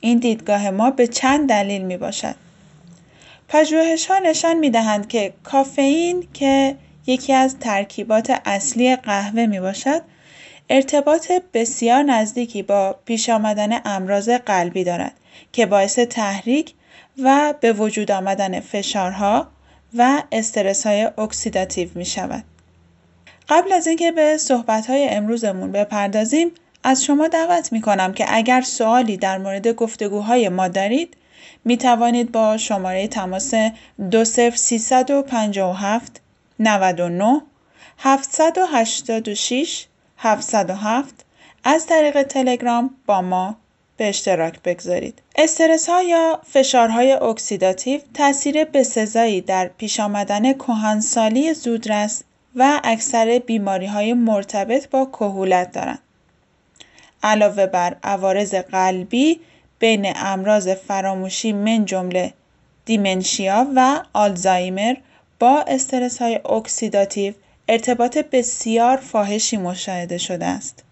این 0.00 0.18
دیدگاه 0.18 0.70
ما 0.70 0.90
به 0.90 1.06
چند 1.06 1.48
دلیل 1.48 1.82
می 1.82 1.96
باشد. 1.96 2.34
پژوهش 3.48 4.06
ها 4.06 4.18
نشان 4.18 4.58
می 4.58 4.70
دهند 4.70 5.08
که 5.08 5.32
کافئین 5.44 6.28
که 6.34 6.76
یکی 7.06 7.32
از 7.32 7.58
ترکیبات 7.58 8.40
اصلی 8.44 8.96
قهوه 8.96 9.46
می 9.46 9.60
باشد 9.60 10.02
ارتباط 10.70 11.32
بسیار 11.54 12.02
نزدیکی 12.02 12.62
با 12.62 12.96
پیش 13.04 13.28
آمدن 13.28 13.80
امراض 13.84 14.30
قلبی 14.30 14.84
دارد 14.84 15.12
که 15.52 15.66
باعث 15.66 15.98
تحریک 15.98 16.74
و 17.22 17.54
به 17.60 17.72
وجود 17.72 18.10
آمدن 18.10 18.60
فشارها 18.60 19.46
و 19.94 20.22
استرس 20.32 20.86
های 20.86 21.10
اکسیداتیو 21.18 21.88
می 21.94 22.04
شود. 22.04 22.44
قبل 23.48 23.72
از 23.72 23.86
اینکه 23.86 24.12
به 24.12 24.36
صحبت 24.36 24.86
های 24.86 25.08
امروزمون 25.08 25.72
بپردازیم 25.72 26.50
از 26.82 27.04
شما 27.04 27.28
دعوت 27.28 27.72
می 27.72 27.80
کنم 27.80 28.12
که 28.12 28.26
اگر 28.28 28.60
سوالی 28.60 29.16
در 29.16 29.38
مورد 29.38 29.68
گفتگوهای 29.68 30.48
ما 30.48 30.68
دارید 30.68 31.16
می 31.64 31.76
توانید 31.76 32.32
با 32.32 32.56
شماره 32.56 33.08
تماس 33.08 33.54
20357 34.10 36.20
99 36.58 37.42
786 37.98 39.86
707 40.18 41.14
از 41.64 41.86
طریق 41.86 42.22
تلگرام 42.22 42.90
با 43.06 43.22
ما 43.22 43.56
به 43.96 44.08
اشتراک 44.08 44.62
بگذارید. 44.62 45.22
استرس 45.36 45.88
ها 45.88 46.02
یا 46.02 46.40
فشارهای 46.46 47.12
اکسیداتیو 47.12 48.00
تاثیر 48.14 48.64
بسزایی 48.64 49.40
در 49.40 49.68
پیش 49.68 50.00
آمدن 50.00 50.52
کهنسالی 50.52 51.54
زودرس 51.54 52.22
و 52.56 52.80
اکثر 52.84 53.42
بیماری 53.46 53.86
های 53.86 54.12
مرتبط 54.12 54.88
با 54.88 55.04
کهولت 55.04 55.72
دارند. 55.72 55.98
علاوه 57.22 57.66
بر 57.66 57.96
عوارض 58.02 58.54
قلبی 58.54 59.40
بین 59.78 60.12
امراض 60.16 60.68
فراموشی 60.68 61.52
من 61.52 61.84
جمله 61.84 62.32
dementia 62.84 63.66
و 63.76 64.02
آلزایمر 64.12 64.94
با 65.38 65.64
استرس 65.66 66.22
های 66.22 66.40
اکسیداتیو 66.44 67.34
ارتباط 67.68 68.18
بسیار 68.18 68.96
فاحشی 68.96 69.56
مشاهده 69.56 70.18
شده 70.18 70.46
است. 70.46 70.84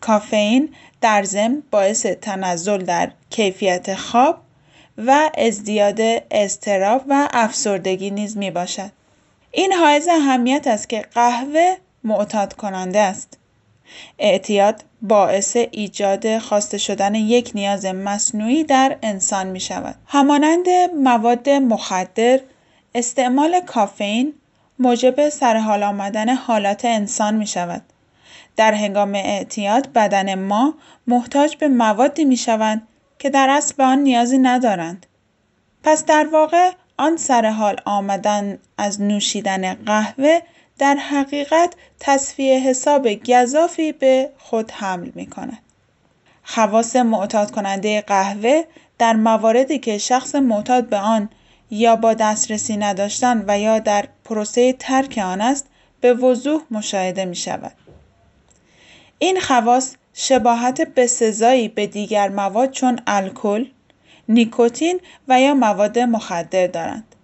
کافئین 0.00 0.68
در 1.00 1.22
ضمن 1.22 1.62
باعث 1.70 2.06
تنزل 2.06 2.84
در 2.84 3.10
کیفیت 3.30 3.94
خواب 3.94 4.38
و 4.98 5.30
ازدیاد 5.38 6.00
استراب 6.30 7.04
و 7.08 7.28
افسردگی 7.32 8.10
نیز 8.10 8.36
می 8.36 8.50
باشد. 8.50 8.90
این 9.54 9.72
حائز 9.72 10.08
اهمیت 10.08 10.66
است 10.66 10.88
که 10.88 11.04
قهوه 11.14 11.76
معتاد 12.04 12.52
کننده 12.52 12.98
است. 12.98 13.38
اعتیاد 14.18 14.84
باعث 15.02 15.56
ایجاد 15.56 16.38
خواسته 16.38 16.78
شدن 16.78 17.14
یک 17.14 17.50
نیاز 17.54 17.86
مصنوعی 17.86 18.64
در 18.64 18.96
انسان 19.02 19.46
می 19.46 19.60
شود. 19.60 19.94
همانند 20.06 20.66
مواد 21.02 21.50
مخدر، 21.50 22.40
استعمال 22.94 23.60
کافئین 23.60 24.34
موجب 24.78 25.28
سرحال 25.28 25.82
آمدن 25.82 26.28
حالات 26.28 26.84
انسان 26.84 27.34
می 27.34 27.46
شود. 27.46 27.82
در 28.56 28.74
هنگام 28.74 29.14
اعتیاد 29.14 29.92
بدن 29.92 30.34
ما 30.34 30.74
محتاج 31.06 31.56
به 31.56 31.68
موادی 31.68 32.24
می 32.24 32.36
شوند 32.36 32.88
که 33.18 33.30
در 33.30 33.50
اصل 33.50 33.74
به 33.76 33.84
آن 33.84 33.98
نیازی 33.98 34.38
ندارند. 34.38 35.06
پس 35.82 36.04
در 36.04 36.26
واقع 36.32 36.70
آن 37.02 37.16
سر 37.16 37.50
حال 37.50 37.76
آمدن 37.84 38.58
از 38.78 39.00
نوشیدن 39.00 39.74
قهوه 39.74 40.40
در 40.78 40.94
حقیقت 40.94 41.74
تصفیه 42.00 42.58
حساب 42.58 43.08
گذافی 43.14 43.92
به 43.92 44.30
خود 44.38 44.70
حمل 44.70 45.10
می 45.14 45.26
کند. 45.26 45.58
خواص 46.44 46.96
معتاد 46.96 47.50
کننده 47.50 48.00
قهوه 48.00 48.62
در 48.98 49.12
مواردی 49.12 49.78
که 49.78 49.98
شخص 49.98 50.34
معتاد 50.34 50.88
به 50.88 50.96
آن 50.96 51.28
یا 51.70 51.96
با 51.96 52.14
دسترسی 52.14 52.76
نداشتن 52.76 53.44
و 53.48 53.58
یا 53.58 53.78
در 53.78 54.08
پروسه 54.24 54.72
ترک 54.72 55.18
آن 55.18 55.40
است 55.40 55.66
به 56.00 56.14
وضوح 56.14 56.62
مشاهده 56.70 57.24
می 57.24 57.36
شود. 57.36 57.72
این 59.18 59.40
خواص 59.40 59.94
شباهت 60.14 60.80
بسزایی 60.80 61.68
به 61.68 61.86
دیگر 61.86 62.28
مواد 62.28 62.70
چون 62.70 63.00
الکل، 63.06 63.64
نیکوتین 64.32 65.00
و 65.28 65.40
یا 65.40 65.54
مواد 65.54 65.98
مخدر 65.98 66.66
دارند. 66.66 67.14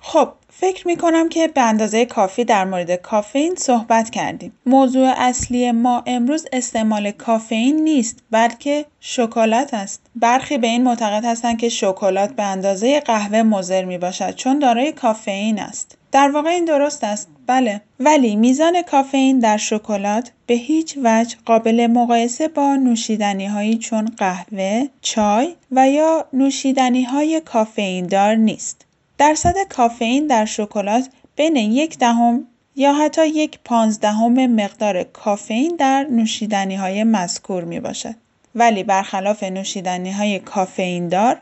خب 0.00 0.28
فکر 0.52 0.86
می 0.86 0.96
کنم 0.96 1.28
که 1.28 1.48
به 1.48 1.60
اندازه 1.60 2.06
کافی 2.06 2.44
در 2.44 2.64
مورد 2.64 2.94
کافئین 2.94 3.54
صحبت 3.54 4.10
کردیم. 4.10 4.52
موضوع 4.66 5.12
اصلی 5.16 5.72
ما 5.72 6.02
امروز 6.06 6.46
استعمال 6.52 7.10
کافئین 7.10 7.76
نیست 7.76 8.22
بلکه 8.30 8.84
شکلات 9.00 9.74
است. 9.74 10.00
برخی 10.16 10.58
به 10.58 10.66
این 10.66 10.84
معتقد 10.84 11.24
هستند 11.24 11.58
که 11.58 11.68
شکلات 11.68 12.30
به 12.30 12.42
اندازه 12.42 13.00
قهوه 13.00 13.42
مضر 13.42 13.84
می 13.84 13.98
باشد 13.98 14.34
چون 14.34 14.58
دارای 14.58 14.92
کافئین 14.92 15.58
است. 15.58 15.96
در 16.12 16.30
واقع 16.30 16.50
این 16.50 16.64
درست 16.64 17.04
است 17.04 17.28
بله 17.46 17.80
ولی 18.00 18.36
میزان 18.36 18.82
کافئین 18.82 19.38
در 19.38 19.56
شکلات 19.56 20.32
به 20.46 20.54
هیچ 20.54 20.98
وجه 21.04 21.36
قابل 21.44 21.86
مقایسه 21.86 22.48
با 22.48 22.76
نوشیدنی 22.76 23.46
هایی 23.46 23.78
چون 23.78 24.04
قهوه، 24.16 24.86
چای 25.00 25.54
و 25.72 25.88
یا 25.88 26.24
نوشیدنی 26.32 27.02
های 27.02 27.40
کافئین 27.40 28.06
دار 28.06 28.34
نیست. 28.34 28.86
درصد 29.18 29.54
کافئین 29.68 30.26
در 30.26 30.44
شکلات 30.44 31.08
بین 31.36 31.56
یک 31.56 31.98
دهم 31.98 32.46
یا 32.76 32.92
حتی 32.94 33.26
یک 33.26 33.58
پانزدهم 33.64 34.46
مقدار 34.46 35.02
کافئین 35.02 35.76
در 35.76 36.06
نوشیدنی 36.10 36.76
های 36.76 37.04
مذکور 37.04 37.64
می 37.64 37.80
باشد. 37.80 38.14
ولی 38.54 38.82
برخلاف 38.82 39.42
نوشیدنی 39.42 40.10
های 40.12 40.38
کافئین 40.38 41.08
دار 41.08 41.38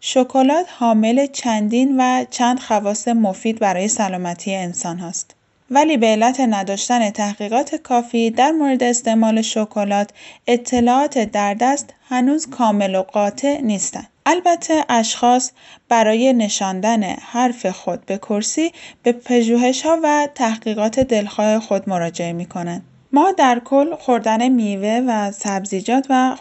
شکلات 0.00 0.66
حامل 0.78 1.26
چندین 1.26 2.00
و 2.00 2.24
چند 2.30 2.60
خواص 2.60 3.08
مفید 3.08 3.58
برای 3.58 3.88
سلامتی 3.88 4.54
انسان 4.54 4.98
هست. 4.98 5.34
ولی 5.70 5.96
به 5.96 6.06
علت 6.06 6.40
نداشتن 6.40 7.10
تحقیقات 7.10 7.74
کافی 7.74 8.30
در 8.30 8.50
مورد 8.50 8.82
استعمال 8.82 9.42
شکلات 9.42 10.10
اطلاعات 10.46 11.18
در 11.18 11.54
دست 11.54 11.94
هنوز 12.08 12.50
کامل 12.50 12.94
و 12.94 13.02
قاطع 13.02 13.60
نیستند. 13.60 14.08
البته 14.26 14.84
اشخاص 14.88 15.50
برای 15.88 16.32
نشاندن 16.32 17.02
حرف 17.02 17.66
خود 17.66 18.06
به 18.06 18.18
کرسی 18.18 18.72
به 19.02 19.12
پژوهش 19.12 19.82
ها 19.82 19.98
و 20.02 20.28
تحقیقات 20.34 21.00
دلخواه 21.00 21.60
خود 21.60 21.88
مراجعه 21.88 22.32
می 22.32 22.46
کنند. 22.46 22.82
ما 23.14 23.32
در 23.32 23.58
کل 23.64 23.94
خوردن 23.94 24.48
میوه 24.48 25.02
و 25.06 25.32
سبزیجات 25.32 26.06
و 26.10 26.36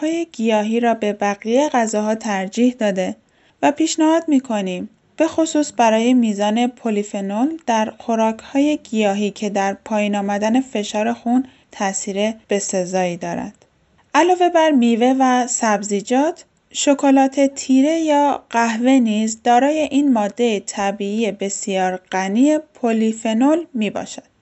های 0.00 0.26
گیاهی 0.32 0.80
را 0.80 0.94
به 0.94 1.12
بقیه 1.12 1.68
غذاها 1.68 2.14
ترجیح 2.14 2.74
داده 2.78 3.16
و 3.62 3.72
پیشنهاد 3.72 4.24
می‌کنیم 4.28 4.88
به 5.16 5.28
خصوص 5.28 5.72
برای 5.76 6.14
میزان 6.14 6.66
پلیفنول 6.66 7.56
در 7.66 7.92
های 8.52 8.76
گیاهی 8.76 9.30
که 9.30 9.50
در 9.50 9.74
پایین 9.84 10.16
آمدن 10.16 10.60
فشار 10.60 11.12
خون 11.12 11.44
تاثیر 11.72 12.32
بسزایی 12.50 13.16
دارد. 13.16 13.54
علاوه 14.14 14.48
بر 14.48 14.70
میوه 14.70 15.14
و 15.18 15.46
سبزیجات، 15.46 16.44
شکلات 16.72 17.40
تیره 17.40 17.98
یا 18.00 18.44
قهوه 18.50 18.90
نیز 18.90 19.42
دارای 19.44 19.78
این 19.78 20.12
ماده 20.12 20.60
طبیعی 20.60 21.32
بسیار 21.32 22.00
غنی 22.12 22.58
پلیفنول 22.58 23.66
می 23.74 23.90
باشد. 23.90 24.32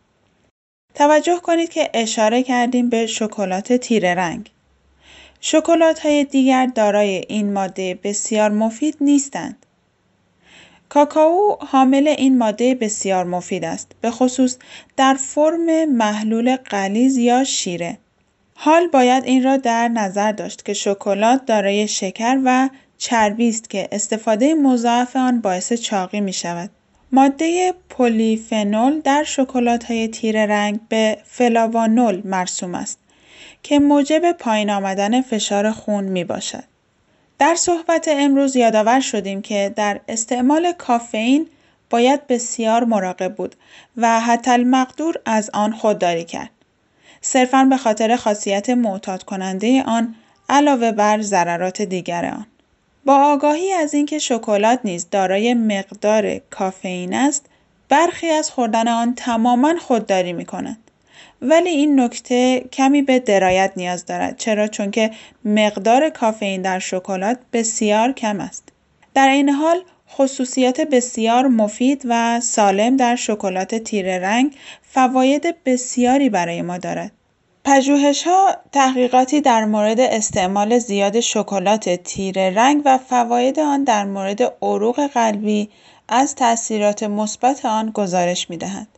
توجه 0.94 1.40
کنید 1.40 1.68
که 1.68 1.90
اشاره 1.94 2.42
کردیم 2.42 2.88
به 2.88 3.06
شکلات 3.06 3.72
تیره 3.72 4.14
رنگ. 4.14 4.50
شکلات 5.40 5.98
های 5.98 6.24
دیگر 6.24 6.66
دارای 6.66 7.24
این 7.28 7.52
ماده 7.52 7.98
بسیار 8.02 8.50
مفید 8.50 8.96
نیستند. 9.00 9.66
کاکائو 10.88 11.56
حامل 11.60 12.08
این 12.08 12.38
ماده 12.38 12.74
بسیار 12.74 13.24
مفید 13.24 13.64
است 13.64 13.92
به 14.00 14.10
خصوص 14.10 14.56
در 14.96 15.14
فرم 15.14 15.84
محلول 15.84 16.56
غلیظ 16.56 17.16
یا 17.16 17.44
شیره. 17.44 17.98
حال 18.54 18.88
باید 18.88 19.24
این 19.24 19.42
را 19.44 19.56
در 19.56 19.88
نظر 19.88 20.32
داشت 20.32 20.64
که 20.64 20.72
شکلات 20.74 21.46
دارای 21.46 21.88
شکر 21.88 22.40
و 22.44 22.68
چربی 22.98 23.48
است 23.48 23.70
که 23.70 23.88
استفاده 23.92 24.54
مضاعف 24.54 25.16
آن 25.16 25.40
باعث 25.40 25.72
چاقی 25.72 26.20
می 26.20 26.32
شود. 26.32 26.70
ماده 27.12 27.74
پلیفنول 27.88 29.00
در 29.00 29.24
شکلات 29.24 29.84
های 29.84 30.08
تیره 30.08 30.46
رنگ 30.46 30.80
به 30.88 31.18
فلاوانول 31.24 32.22
مرسوم 32.24 32.74
است 32.74 32.98
که 33.62 33.78
موجب 33.78 34.32
پایین 34.32 34.70
آمدن 34.70 35.22
فشار 35.22 35.70
خون 35.70 36.04
می 36.04 36.24
باشد. 36.24 36.64
در 37.38 37.54
صحبت 37.54 38.08
امروز 38.08 38.56
یادآور 38.56 39.00
شدیم 39.00 39.42
که 39.42 39.72
در 39.76 40.00
استعمال 40.08 40.72
کافئین 40.72 41.46
باید 41.90 42.26
بسیار 42.26 42.84
مراقب 42.84 43.34
بود 43.34 43.54
و 43.96 44.20
حتی 44.20 44.50
المقدور 44.50 45.14
از 45.24 45.50
آن 45.54 45.72
خودداری 45.72 46.24
کرد. 46.24 46.50
صرفا 47.20 47.64
به 47.70 47.76
خاطر 47.76 48.16
خاصیت 48.16 48.70
معتاد 48.70 49.22
کننده 49.22 49.82
آن 49.82 50.14
علاوه 50.48 50.92
بر 50.92 51.20
ضررات 51.20 51.82
دیگر 51.82 52.24
آن. 52.24 52.46
با 53.04 53.14
آگاهی 53.14 53.72
از 53.72 53.94
اینکه 53.94 54.18
شکلات 54.18 54.80
نیز 54.84 55.06
دارای 55.10 55.54
مقدار 55.54 56.38
کافئین 56.38 57.14
است، 57.14 57.46
برخی 57.88 58.30
از 58.30 58.50
خوردن 58.50 58.88
آن 58.88 59.14
تماما 59.14 59.74
خودداری 59.78 60.32
می 60.32 60.44
کنند. 60.44 60.90
ولی 61.42 61.70
این 61.70 62.00
نکته 62.00 62.60
کمی 62.72 63.02
به 63.02 63.18
درایت 63.18 63.72
نیاز 63.76 64.06
دارد 64.06 64.36
چرا 64.36 64.66
چون 64.66 64.90
که 64.90 65.10
مقدار 65.44 66.10
کافئین 66.10 66.62
در 66.62 66.78
شکلات 66.78 67.38
بسیار 67.52 68.12
کم 68.12 68.40
است. 68.40 68.68
در 69.14 69.28
این 69.28 69.48
حال 69.48 69.82
خصوصیات 70.10 70.80
بسیار 70.80 71.46
مفید 71.46 72.02
و 72.08 72.40
سالم 72.40 72.96
در 72.96 73.16
شکلات 73.16 73.74
تیره 73.74 74.18
رنگ 74.18 74.54
فواید 74.82 75.54
بسیاری 75.64 76.30
برای 76.30 76.62
ما 76.62 76.78
دارد. 76.78 77.12
ها 77.66 78.56
تحقیقاتی 78.72 79.40
در 79.40 79.64
مورد 79.64 80.00
استعمال 80.00 80.78
زیاد 80.78 81.20
شکلات 81.20 81.88
تیره 81.88 82.50
رنگ 82.56 82.82
و 82.84 82.98
فواید 82.98 83.60
آن 83.60 83.84
در 83.84 84.04
مورد 84.04 84.42
عروق 84.62 85.06
قلبی 85.06 85.70
از 86.08 86.34
تاثیرات 86.34 87.02
مثبت 87.02 87.64
آن 87.64 87.90
گزارش 87.90 88.46
دهند. 88.50 88.88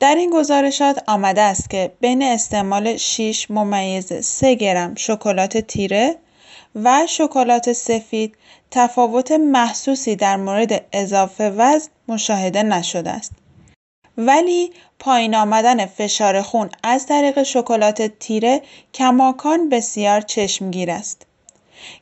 در 0.00 0.14
این 0.14 0.30
گزارشات 0.30 1.02
آمده 1.06 1.40
است 1.40 1.70
که 1.70 1.92
بین 2.00 2.22
استعمال 2.22 2.96
6 2.96 3.50
ممیز 3.50 4.12
3 4.12 4.54
گرم 4.54 4.94
شکلات 4.94 5.58
تیره 5.58 6.16
و 6.74 7.06
شکلات 7.08 7.72
سفید 7.72 8.36
تفاوت 8.70 9.32
محسوسی 9.32 10.16
در 10.16 10.36
مورد 10.36 10.84
اضافه 10.92 11.50
وزن 11.50 11.88
مشاهده 12.08 12.62
نشده 12.62 13.10
است. 13.10 13.32
ولی 14.18 14.72
پایین 14.98 15.34
آمدن 15.34 15.86
فشار 15.86 16.42
خون 16.42 16.70
از 16.82 17.06
طریق 17.06 17.42
شکلات 17.42 18.02
تیره 18.02 18.62
کماکان 18.94 19.68
بسیار 19.68 20.20
چشمگیر 20.20 20.90
است. 20.90 21.26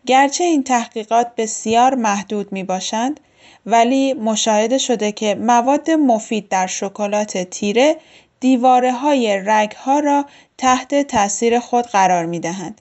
گرچه 0.07 0.45
این 0.45 0.65
تحقیقات 0.65 1.35
بسیار 1.37 1.95
محدود 1.95 2.53
می 2.53 2.65
باشند 2.65 3.21
ولی 3.67 4.13
مشاهده 4.13 4.79
شده 4.79 5.13
که 5.13 5.35
مواد 5.35 5.91
مفید 5.91 6.49
در 6.49 6.67
شکلات 6.67 7.39
تیره 7.39 7.97
دیواره 8.41 8.93
های 8.93 9.43
رگ 9.47 9.73
ها 9.73 9.99
را 9.99 10.25
تحت 10.59 11.07
تاثیر 11.07 11.61
خود 11.61 11.87
قرار 11.87 12.27
می 12.27 12.41
دهند. 12.41 12.81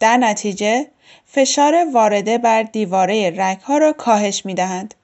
در 0.00 0.16
نتیجه 0.16 0.86
فشار 1.26 1.74
وارده 1.92 2.38
بر 2.38 2.62
دیواره 2.62 3.32
رگ 3.36 3.60
ها 3.60 3.78
را 3.78 3.92
کاهش 3.92 4.46
می 4.46 4.54
دهند. 4.54 4.94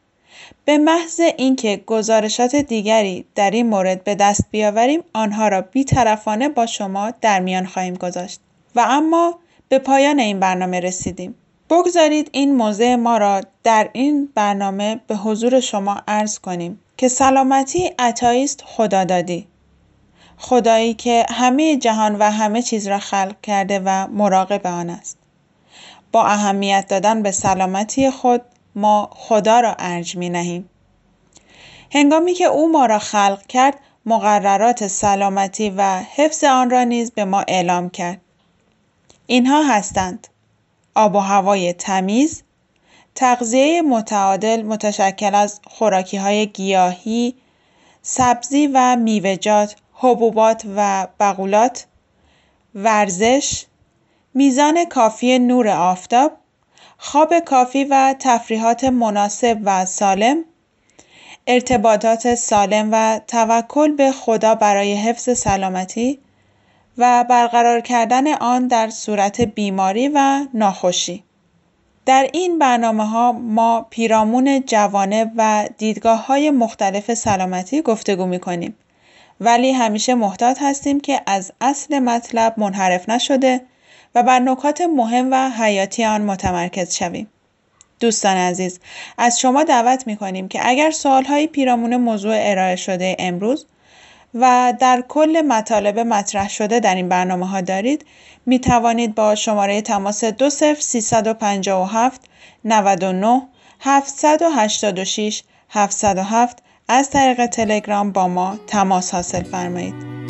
به 0.64 0.79
محض 0.79 1.20
اینکه 1.38 1.83
گزارشات 1.87 2.57
دیگری 2.57 3.25
در 3.35 3.51
این 3.51 3.68
مورد 3.68 4.05
به 4.05 4.14
دست 4.14 4.44
بیاوریم 4.51 5.03
آنها 5.12 5.49
را 5.49 5.61
بیطرفانه 5.61 6.49
با 6.49 6.66
شما 6.66 7.11
در 7.20 7.40
میان 7.40 7.66
خواهیم 7.66 7.94
گذاشت. 7.94 8.40
و 8.75 8.85
اما 8.88 9.38
به 9.68 9.79
پایان 9.79 10.18
این 10.18 10.40
برنامه 10.40 10.81
رسیدیم. 10.81 11.35
بگذارید 11.70 12.29
این 12.33 12.55
موضع 12.55 12.94
ما 12.94 13.16
را 13.16 13.40
در 13.64 13.90
این 13.92 14.29
برنامه 14.35 15.01
به 15.07 15.16
حضور 15.16 15.61
شما 15.61 16.03
عرض 16.09 16.38
کنیم 16.38 16.81
که 16.96 17.09
سلامتی 17.09 17.90
عطاییست 17.99 18.62
خدادادی. 18.66 19.46
خدایی 20.38 20.94
که 20.94 21.27
همه 21.31 21.77
جهان 21.77 22.16
و 22.18 22.31
همه 22.31 22.62
چیز 22.62 22.88
را 22.88 22.99
خلق 22.99 23.40
کرده 23.42 23.83
و 23.85 24.07
مراقب 24.07 24.66
آن 24.66 24.90
است. 24.90 25.18
با 26.12 26.27
اهمیت 26.27 26.87
دادن 26.88 27.23
به 27.23 27.31
سلامتی 27.31 28.11
خود 28.11 28.42
ما 28.75 29.11
خدا 29.13 29.61
را 29.61 29.77
ارج 29.79 30.17
می 30.17 30.29
نهیم. 30.29 30.71
هنگامی 31.93 32.35
که 32.35 32.45
او 32.45 32.73
ما 32.73 32.87
را 32.87 32.99
خلق 32.99 33.47
کرد 33.47 33.81
مقررات 34.07 34.87
سلامتی 34.87 35.71
و 35.71 36.03
حفظ 36.17 36.45
آن 36.45 36.71
را 36.71 36.85
نیز 36.85 37.11
به 37.11 37.25
ما 37.25 37.41
اعلام 37.49 37.91
کرد. 37.91 38.21
اینها 39.27 39.63
هستند 39.63 40.29
آب 40.95 41.15
و 41.15 41.19
هوای 41.19 41.73
تمیز، 41.73 42.43
تغذیه 43.15 43.83
متعادل 43.83 44.63
متشکل 44.63 45.35
از 45.35 45.61
خوراکی 45.65 46.17
های 46.17 46.47
گیاهی، 46.47 47.35
سبزی 48.03 48.67
و 48.75 48.97
میوه‌جات، 48.97 49.77
حبوبات 49.95 50.63
و 50.77 51.09
بغولات، 51.21 51.87
ورزش، 52.75 53.67
میزان 54.35 54.85
کافی 54.85 55.39
نور 55.39 55.69
آفتاب، 55.69 56.33
خواب 57.03 57.39
کافی 57.39 57.85
و 57.85 58.15
تفریحات 58.19 58.85
مناسب 58.85 59.59
و 59.65 59.87
سالم، 59.87 60.45
ارتباطات 61.47 62.35
سالم 62.35 62.89
و 62.93 63.21
توکل 63.27 63.93
به 63.93 64.13
خدا 64.13 64.55
برای 64.55 64.95
حفظ 64.95 65.39
سلامتی 65.39 66.19
و 66.99 67.25
برقرار 67.29 67.81
کردن 67.81 68.33
آن 68.35 68.67
در 68.67 68.91
صورت 68.91 69.41
بیماری 69.41 70.09
و 70.15 70.47
ناخوشی. 70.55 71.25
در 72.07 72.29
این 72.33 72.59
برنامه 72.59 73.05
ها 73.05 73.33
ما 73.33 73.87
پیرامون 73.91 74.63
جوانه 74.67 75.33
و 75.37 75.69
دیدگاه 75.79 76.27
های 76.27 76.51
مختلف 76.51 77.15
سلامتی 77.15 77.83
گفتگو 77.83 78.27
می 78.27 78.39
کنیم. 78.39 78.77
ولی 79.41 79.73
همیشه 79.73 80.15
محتاط 80.15 80.59
هستیم 80.63 81.01
که 81.01 81.23
از 81.27 81.53
اصل 81.61 81.99
مطلب 81.99 82.55
منحرف 82.57 83.09
نشده 83.09 83.61
و 84.14 84.23
بر 84.23 84.38
نکات 84.38 84.81
مهم 84.81 85.29
و 85.33 85.51
حیاتی 85.51 86.05
آن 86.05 86.23
متمرکز 86.23 86.94
شویم. 86.94 87.29
دوستان 88.01 88.37
عزیز 88.37 88.81
از 89.18 89.40
شما 89.40 89.64
دعوت 89.64 90.07
می 90.07 90.16
کنیم 90.16 90.49
که 90.49 90.61
اگر 90.68 90.90
سوال 90.90 91.25
های 91.25 91.46
پیرامون 91.46 91.96
موضوع 91.96 92.35
ارائه 92.37 92.77
شده 92.77 93.16
امروز 93.18 93.66
و 94.35 94.75
در 94.81 95.05
کل 95.09 95.42
مطالب 95.49 95.99
مطرح 95.99 96.49
شده 96.49 96.81
در 96.81 96.94
این 96.94 97.09
برنامه 97.09 97.49
ها 97.49 97.61
دارید 97.61 98.07
می 98.46 98.59
توانید 98.59 99.14
با 99.14 99.35
شماره 99.35 99.83
تماس 99.83 100.25
20357 100.25 102.20
99 102.64 103.42
786 103.81 105.42
707 105.70 106.62
از 106.88 107.11
طریق 107.11 107.46
تلگرام 107.46 108.12
با 108.12 108.29
ما 108.29 108.59
تماس 108.66 109.14
حاصل 109.14 109.42
فرمایید. 109.42 110.30